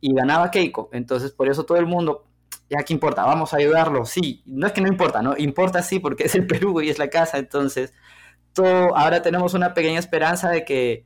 [0.01, 0.89] y ganaba Keiko.
[0.91, 2.26] Entonces, por eso todo el mundo
[2.69, 5.99] ya qué importa, vamos a ayudarlo, sí, no es que no importa, no, importa sí
[5.99, 7.93] porque es el Perú y es la casa, entonces
[8.53, 11.05] todo, ahora tenemos una pequeña esperanza de que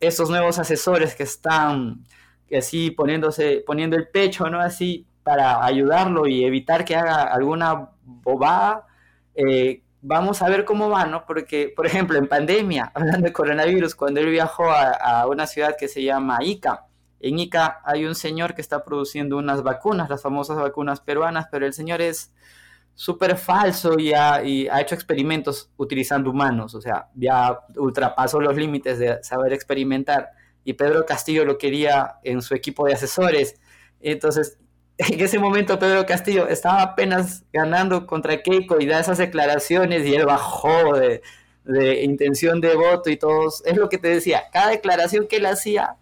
[0.00, 2.04] esos nuevos asesores que están
[2.56, 4.60] así poniéndose, poniendo el pecho, ¿no?
[4.60, 8.86] Así para ayudarlo y evitar que haga alguna bobada,
[9.34, 11.24] eh, vamos a ver cómo va, ¿no?
[11.26, 15.88] Porque, por ejemplo, en pandemia, hablando de coronavirus, cuando él viajó a una ciudad que
[15.88, 16.86] se llama Ica,
[17.28, 21.66] en Ica hay un señor que está produciendo unas vacunas, las famosas vacunas peruanas, pero
[21.66, 22.32] el señor es
[22.94, 29.22] súper falso y ha, hecho experimentos utilizando humanos, o sea, ya ultrapasó los límites de
[29.22, 30.30] saber experimentar.
[30.64, 33.60] Y Pedro Castillo lo quería en su equipo de asesores.
[34.00, 34.58] Entonces,
[34.98, 40.14] en ese momento Pedro Castillo estaba apenas ganando contra Keiko y da esas declaraciones y
[40.14, 41.22] él bajó de,
[41.64, 43.62] de intención de voto y todos.
[43.66, 45.96] Es lo que te decía, cada declaración que él hacía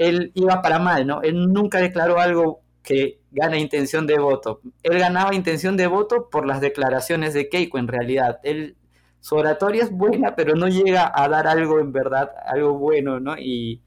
[0.00, 1.20] él iba para mal, ¿no?
[1.20, 4.62] Él nunca declaró algo que gana intención de voto.
[4.82, 8.40] Él ganaba intención de voto por las declaraciones de Keiko, en realidad.
[8.42, 8.78] Él,
[9.20, 13.36] su oratoria es buena, pero no llega a dar algo en verdad, algo bueno, ¿no?
[13.38, 13.82] Y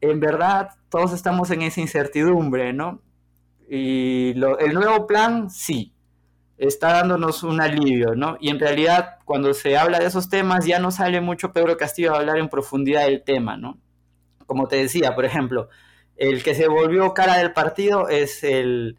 [0.00, 3.00] en verdad todos estamos en esa incertidumbre, ¿no?
[3.70, 5.94] Y el nuevo plan, sí,
[6.58, 8.36] está dándonos un alivio, ¿no?
[8.40, 12.12] Y en realidad, cuando se habla de esos temas, ya no sale mucho Pedro Castillo
[12.12, 13.78] a hablar en profundidad del tema, ¿no?
[14.46, 15.68] Como te decía, por ejemplo,
[16.16, 18.98] el que se volvió cara del partido es el,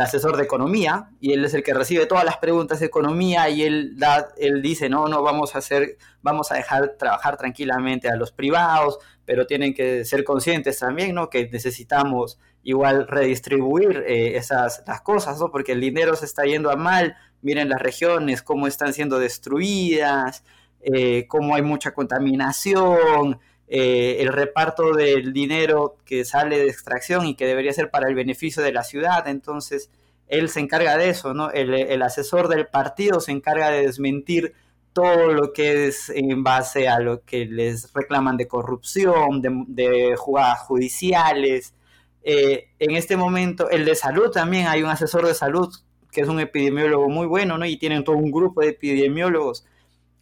[0.00, 3.62] asesor de economía y él es el que recibe todas las preguntas de economía y
[3.62, 8.14] él, da, él dice, no, no, vamos a hacer, vamos a dejar trabajar tranquilamente a
[8.14, 11.28] los privados, pero tienen que ser conscientes también, ¿no?
[11.28, 15.50] Que necesitamos igual redistribuir eh, esas las cosas, ¿no?
[15.50, 20.44] Porque el dinero se está yendo a mal, miren las regiones, cómo están siendo destruidas,
[20.80, 27.34] eh, cómo hay mucha contaminación, eh, el reparto del dinero que sale de extracción y
[27.34, 29.26] que debería ser para el beneficio de la ciudad.
[29.26, 29.90] Entonces,
[30.28, 31.50] él se encarga de eso, ¿no?
[31.50, 34.54] El, asesor del partido se encarga de desmentir
[34.92, 40.60] todo lo que es en base a lo que les reclaman de corrupción, de, jugadas
[40.60, 41.74] judiciales.
[42.22, 45.74] Eh, en este momento, el de salud también, hay un asesor de salud
[46.12, 47.66] que es un epidemiólogo muy bueno, ¿no?
[47.66, 49.66] Y tienen todo un grupo de epidemiólogos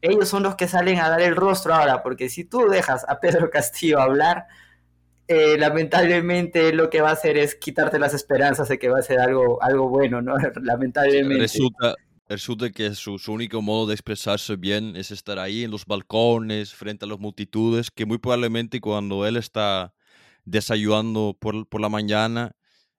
[0.03, 3.21] ellos son los que salen a dar el rostro ahora, porque si tú dejas a
[3.21, 4.47] Pedro Castillo hablar,
[5.29, 9.03] eh, lamentablemente lo que va a hacer es quitarte las esperanzas de que va a
[9.03, 10.35] ser algo, algo bueno, ¿no?
[10.63, 11.43] Lamentablemente.
[11.43, 11.95] Resulta,
[12.29, 17.05] resulta que su, único modo de expresarse bien es estar ahí en los balcones, frente
[17.05, 19.95] a las multitudes, que muy probablemente cuando él está
[20.45, 22.57] desayunando por, por la mañana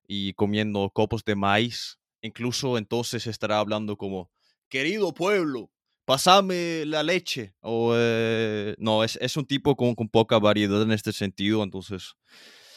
[0.07, 4.31] y comiendo copos de maíz, incluso entonces estará hablando como,
[4.69, 5.69] querido pueblo,
[6.05, 7.55] pasame la leche.
[7.61, 11.63] O, eh, no, es, es, un tipo con, con, poca variedad en este sentido.
[11.63, 12.15] Entonces,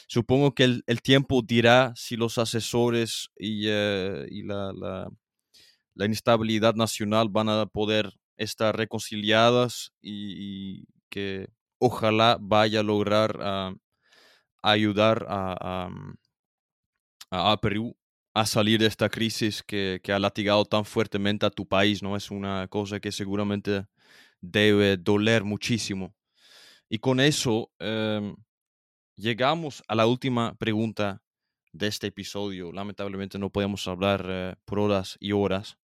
[0.08, 5.08] supongo que el, el tiempo dirá si los asesores y, eh, y la, la,
[5.94, 11.48] la, instabilidad nacional van a poder estar reconciliadas y, y que
[11.78, 13.78] ojalá vaya a lograr uh,
[14.62, 15.88] ayudar a,
[17.30, 17.96] a, a Perú
[18.36, 22.16] a salir de esta crisis que, que, ha latigado tan fuertemente a tu país, ¿no?
[22.16, 23.86] Es una cosa que seguramente
[24.42, 26.14] debe doler muchísimo.
[26.90, 28.34] Y con eso eh,
[29.16, 31.22] llegamos a la última pregunta
[31.72, 32.72] de este episodio.
[32.72, 35.78] Lamentablemente no podemos hablar eh, por horas y horas.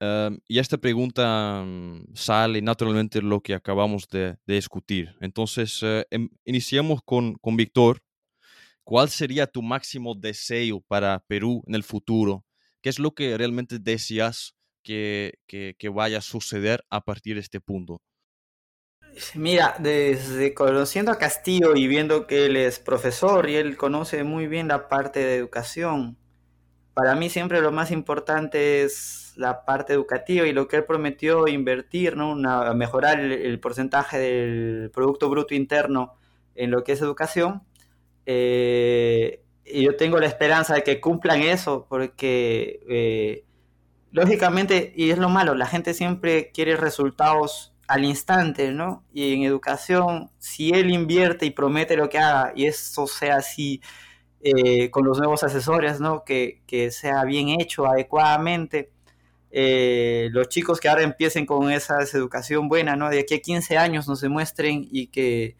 [0.00, 5.14] Eh, y esta pregunta um, sale naturalmente lo que acabamos de, discutir.
[5.20, 5.80] Entonces,
[6.10, 8.02] em, iniciamos con, con Víctor
[8.90, 12.44] ¿Cuál sería tu máximo deseo para Perú en el futuro?
[12.82, 17.60] ¿Qué es lo que realmente deseas que, que, vaya a suceder a partir de este
[17.60, 18.02] punto?
[19.36, 24.48] Mira, desde conociendo a Castillo y viendo que él es profesor y él conoce muy
[24.48, 26.18] bien la parte de educación,
[26.92, 31.46] para mí siempre lo más importante es la parte educativa y lo que él prometió
[31.46, 32.32] invertir, ¿no?
[32.32, 36.16] Una, mejorar el, porcentaje del Producto Bruto Interno
[36.56, 37.69] en lo que es educación.
[38.32, 43.44] Eh, y yo tengo la esperanza de que cumplan eso, porque eh,
[44.12, 49.04] lógicamente, y es lo malo, la gente siempre quiere resultados al instante, ¿no?
[49.12, 53.80] Y en educación, si él invierte y promete lo que haga, y eso sea así
[54.42, 56.24] eh, con los nuevos asesores, ¿no?
[56.24, 56.62] Que,
[56.92, 58.92] sea bien hecho adecuadamente.
[59.50, 63.10] Los chicos que ahora empiecen con esa educación buena, ¿no?
[63.10, 65.56] De aquí a 15 años nos demuestren y que,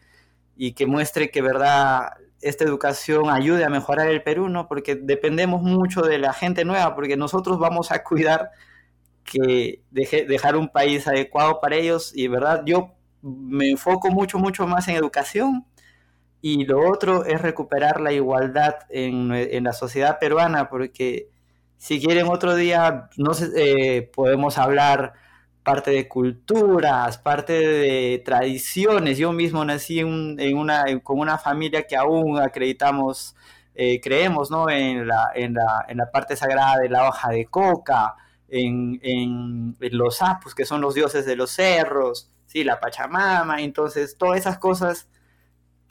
[0.55, 2.11] y que muestre que, verdad,
[2.41, 4.67] esta educación ayude a mejorar el Perú, ¿no?
[4.67, 8.51] Porque dependemos mucho de la gente nueva, porque nosotros vamos a cuidar
[9.23, 12.63] que deje, dejar un país adecuado para ellos y, ¿verdad?
[12.65, 15.65] Yo me enfoco mucho, mucho más en educación
[16.41, 21.29] y lo otro es recuperar la igualdad en, en la sociedad peruana, porque
[21.77, 25.13] si quieren otro día, no sé, eh, podemos hablar
[25.71, 29.17] parte de culturas, parte de tradiciones.
[29.17, 30.01] Yo mismo nací
[31.01, 33.37] con una familia que aún acreditamos,
[33.73, 34.69] eh, creemos ¿no?
[34.69, 35.31] en, la,
[36.11, 38.15] parte sagrada de la hoja de coca,
[38.49, 42.65] en, en, los apus, que son los dioses de los cerros, ¿sí?
[42.65, 43.61] la Pachamama.
[43.61, 45.07] Entonces, todas esas cosas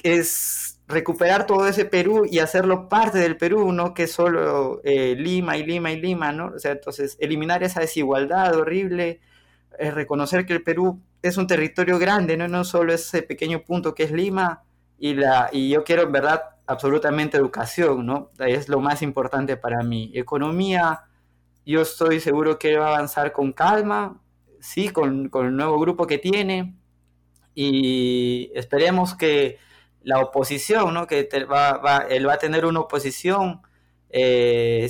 [0.03, 5.57] es recuperar todo ese Perú y hacerlo parte del Perú, no que solo eh, Lima
[5.57, 6.49] y Lima y Lima, ¿no?
[6.49, 9.21] O sea, entonces eliminar esa desigualdad horrible,
[9.79, 12.49] eh, reconocer que el Perú es un territorio grande, ¿no?
[12.49, 14.63] No solo ese pequeño punto que es Lima
[14.99, 18.31] y, la, y yo quiero, en verdad, absolutamente educación, ¿no?
[18.39, 20.11] Es lo más importante para mí.
[20.15, 21.05] Economía,
[21.67, 24.21] yo estoy seguro que va a avanzar con calma,
[24.61, 26.77] sí, con, con el nuevo grupo que tiene
[27.55, 29.59] y esperemos que
[30.03, 31.07] la oposición, ¿no?
[31.07, 33.63] Que va, él va a tener una oposición,
[34.09, 34.89] eh,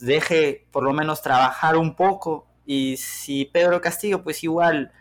[0.00, 4.92] deje por lo menos trabajar un poco y si Pedro Castillo pues igual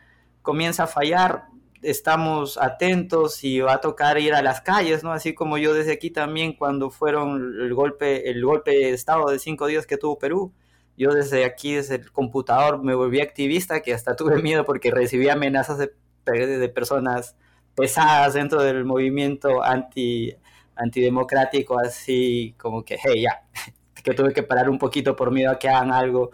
[0.41, 1.45] comienza a fallar,
[1.81, 5.13] estamos atentos y va a tocar ir a las calles, ¿no?
[5.13, 9.39] Así como yo desde aquí también cuando fueron el golpe, el golpe de estado de
[9.39, 10.53] cinco días que tuvo Perú,
[10.97, 15.29] yo desde aquí, desde el computador, me volví activista, que hasta tuve miedo porque recibí
[15.29, 17.37] amenazas de, personas
[17.73, 20.35] pesadas dentro del movimiento anti,
[20.75, 23.43] antidemocrático, así como que, hey, ya,
[24.03, 26.31] que tuve que parar un poquito por miedo a que hagan algo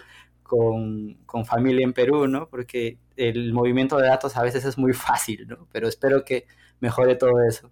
[0.47, 2.49] con, con, familia en Perú, ¿no?
[2.49, 5.67] Porque el movimiento de datos a veces es muy fácil, ¿no?
[5.71, 6.45] Pero espero que
[6.79, 7.71] mejore todo eso.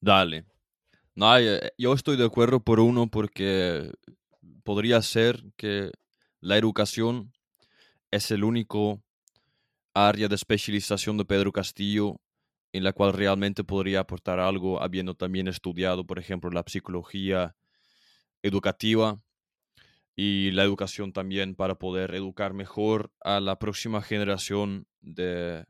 [0.00, 0.44] Dale.
[1.14, 3.92] No, eh, yo estoy de acuerdo por uno porque
[4.64, 5.90] podría ser que
[6.40, 7.32] la educación
[8.10, 9.02] es el único
[9.94, 12.20] área de especialización de Pedro Castillo
[12.72, 17.56] en la cual realmente podría aportar algo, habiendo también estudiado, por ejemplo, la psicología
[18.42, 19.20] educativa
[20.22, 25.64] y la educación también para poder educar mejor a la próxima generación de,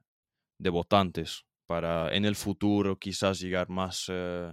[0.59, 4.53] votantes, para en el futuro quizás llegar más, eh,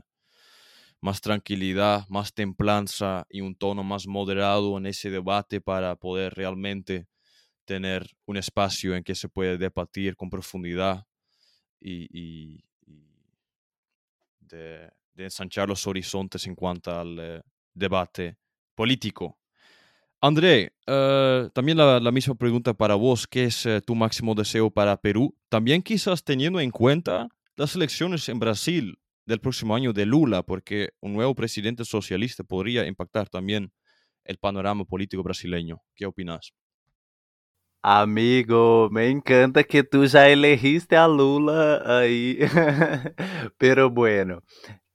[1.01, 7.07] más tranquilidad, más templanza y un tono más moderado en ese debate para poder realmente
[7.65, 11.07] tener un espacio en que se puede debatir con profundidad
[11.81, 12.63] y,
[15.15, 17.41] ensanchar los horizontes en cuanto al eh,
[17.73, 18.37] debate
[18.75, 19.39] político.
[20.19, 24.97] André, eh, también la, misma pregunta para vos, ¿qué es eh, tu máximo deseo para
[24.99, 25.35] Perú?
[25.47, 28.97] También quizás teniendo en cuenta las elecciones en Brasil
[29.27, 33.71] del próximo año de Lula, porque un nuevo presidente socialista podría impactar también
[34.23, 35.83] el panorama político brasileño.
[35.95, 36.51] ¿Qué opinas?
[37.83, 42.39] Amigo, me encanta que tú ya elegiste a Lula ahí.
[43.57, 44.41] Pero bueno,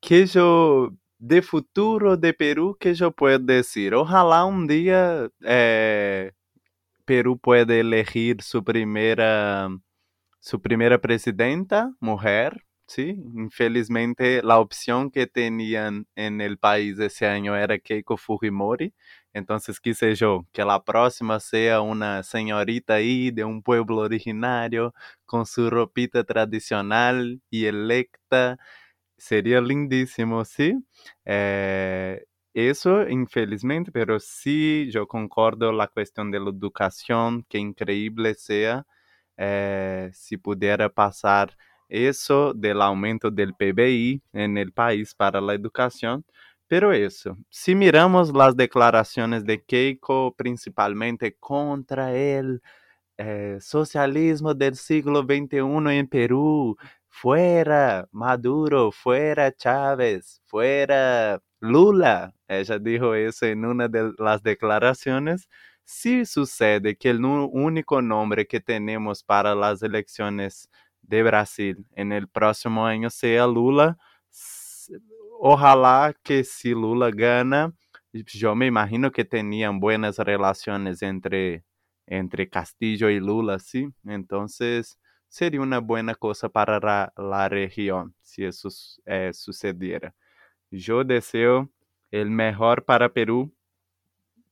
[0.01, 0.90] que yo
[1.23, 3.94] de futuro de Perú, que yo puedo decir?
[3.94, 6.32] Ojalá un día eh,
[7.05, 9.69] Perú pueda elegir su primera,
[10.40, 13.16] su primera presidenta, mujer, ¿sí?
[13.36, 18.93] Infelizmente la opción que tenían en el país ese año era Keiko Fujimori,
[19.32, 24.93] entonces quise yo que la próxima sea una señorita ahí de un pueblo originario
[25.24, 28.59] con su ropita tradicional y electa.
[29.23, 30.74] Sería lindísimo, ¿sí?
[31.24, 32.24] Eh,
[32.55, 38.85] eso, infelizmente, pero sí, yo concordo la cuestión de la educación, que increíble sea
[39.36, 40.36] eh, si
[40.90, 41.57] pasar
[41.89, 44.23] eso del aumento del PBI
[44.59, 46.24] el país para la educación.
[46.66, 52.61] Pero eso, si miramos las declaraciones de Keiko, principalmente contra el
[53.19, 56.77] eh, socialismo del siglo XXI en Perú,
[57.13, 62.35] fuera Maduro, fuera Chávez, fuera Lula.
[62.49, 65.49] Ella dijo eso en una de las declaraciones.
[65.85, 70.71] Si sucede que el único nombre que tenemos para las elecciones
[71.03, 73.99] de Brasil en el próximo año sea Lula,
[75.39, 77.75] ojalá que si Lula gana,
[78.13, 81.65] yo me imagino que tenían buenas relaciones entre,
[82.07, 83.89] entre Castillo y Lula, ¿sí?
[84.05, 84.99] Entonces
[85.33, 86.79] sería una buena cosa para
[87.17, 88.69] la, región si eso
[89.07, 90.15] eh, sucediera.
[90.71, 91.71] Yo deseo
[92.11, 93.55] el mejor para Perú,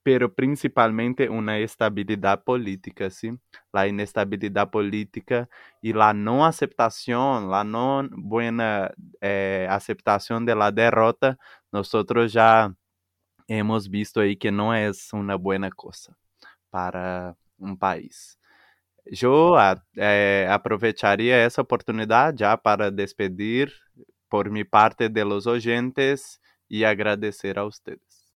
[0.02, 3.38] pero principalmente una estabilidad política, ¿sí?
[3.72, 5.50] La inestabilidad política
[5.82, 8.90] y la no aceptación, la no buena
[9.20, 11.38] eh, aceptación de la derrota,
[11.70, 12.74] nosotros ya
[13.48, 16.16] hemos visto ahí que no es una buena cosa
[16.70, 18.39] para un país.
[19.06, 19.56] Yo
[19.96, 23.72] eh, aprovecharía esa oportunidad ya para despedir
[24.28, 28.32] por mi parte de los oyentes y agradecer a ustedes.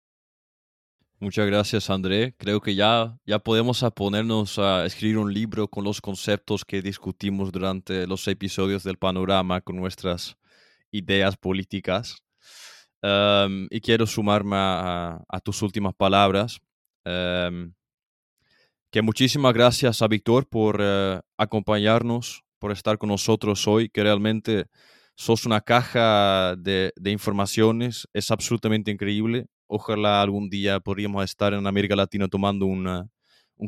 [1.23, 2.35] Muchas gracias, André.
[2.37, 7.53] Creo que ya, ya podemos ponernos a escribir un libro con los conceptos que discutimos
[7.53, 10.37] durante los episodios del panorama con nuestras
[10.91, 12.25] ideas políticas.
[13.03, 16.61] Em, y quiero sumarme a, tus últimas palabras.
[17.05, 17.73] Em,
[18.93, 24.67] que muchísimas gracias a Víctor por eh, acompañarnos, por estar con nosotros hoy, que realmente
[25.17, 31.67] sos una caja de, de informaciones, es absolutamente increíble ojalá algún día podríamos estar en
[31.67, 33.09] América Latina tomando un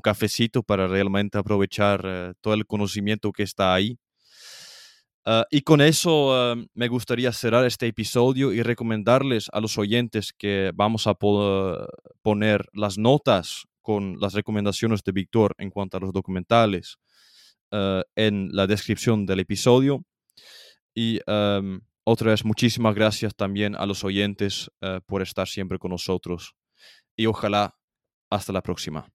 [0.02, 3.98] cafecito para realmente aprovechar eh, todo el conocimiento que está ahí.
[5.24, 10.34] Ah, y con eso ah, me gustaría cerrar este episodio y recomendarles a los oyentes
[10.36, 16.12] que vamos a poner las notas con las recomendaciones de Víctor en cuanto a los
[16.12, 16.96] documentales
[17.70, 20.04] ah, en la descripción del episodio.
[20.96, 21.20] Y
[22.06, 26.54] otra vez, muchísimas gracias también a los oyentes eh, por estar siempre con nosotros
[27.16, 27.74] y ojalá
[28.28, 29.08] hasta la próxima.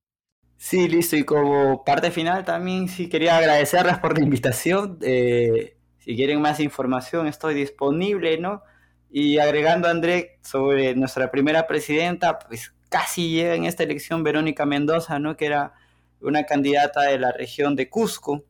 [0.58, 1.16] Sí, listo.
[1.16, 4.98] Y como parte final también sí quería agradecerles por la invitación.
[5.04, 8.64] Eh, si quieren más información estoy disponible, ¿no?
[9.12, 15.20] Y agregando André sobre nuestra primera presidenta, pues casi llega en esta elección Verónica Mendoza,
[15.20, 15.38] ¿no?
[15.38, 15.74] Que era
[16.22, 18.44] una candidata de la región de Cusco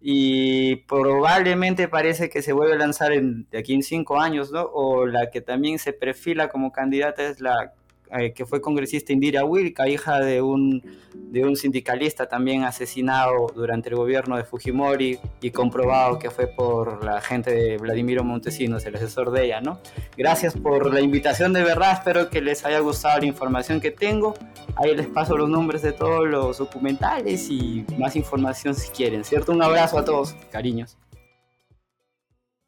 [0.00, 4.62] y probablemente parece que se vuelve a lanzar en, de aquí en cinco años, ¿no?
[4.62, 7.74] O la que también se perfila como candidata es la
[8.12, 10.82] eh, que fue congresista Indira Wilka, hija de un,
[11.14, 17.04] de un sindicalista también asesinado durante el gobierno de Fujimori y comprobado que fue por
[17.04, 19.80] la gente de Vladimiro Montesinos, el asesor de ella, ¿no?
[20.16, 24.34] Gracias por la invitación de verdad, espero que les haya gustado la información que tengo.
[24.76, 29.52] Ahí les paso los nombres de todos los documentales y más información si quieren, ¿cierto?
[29.52, 30.96] Un abrazo a todos, cariños.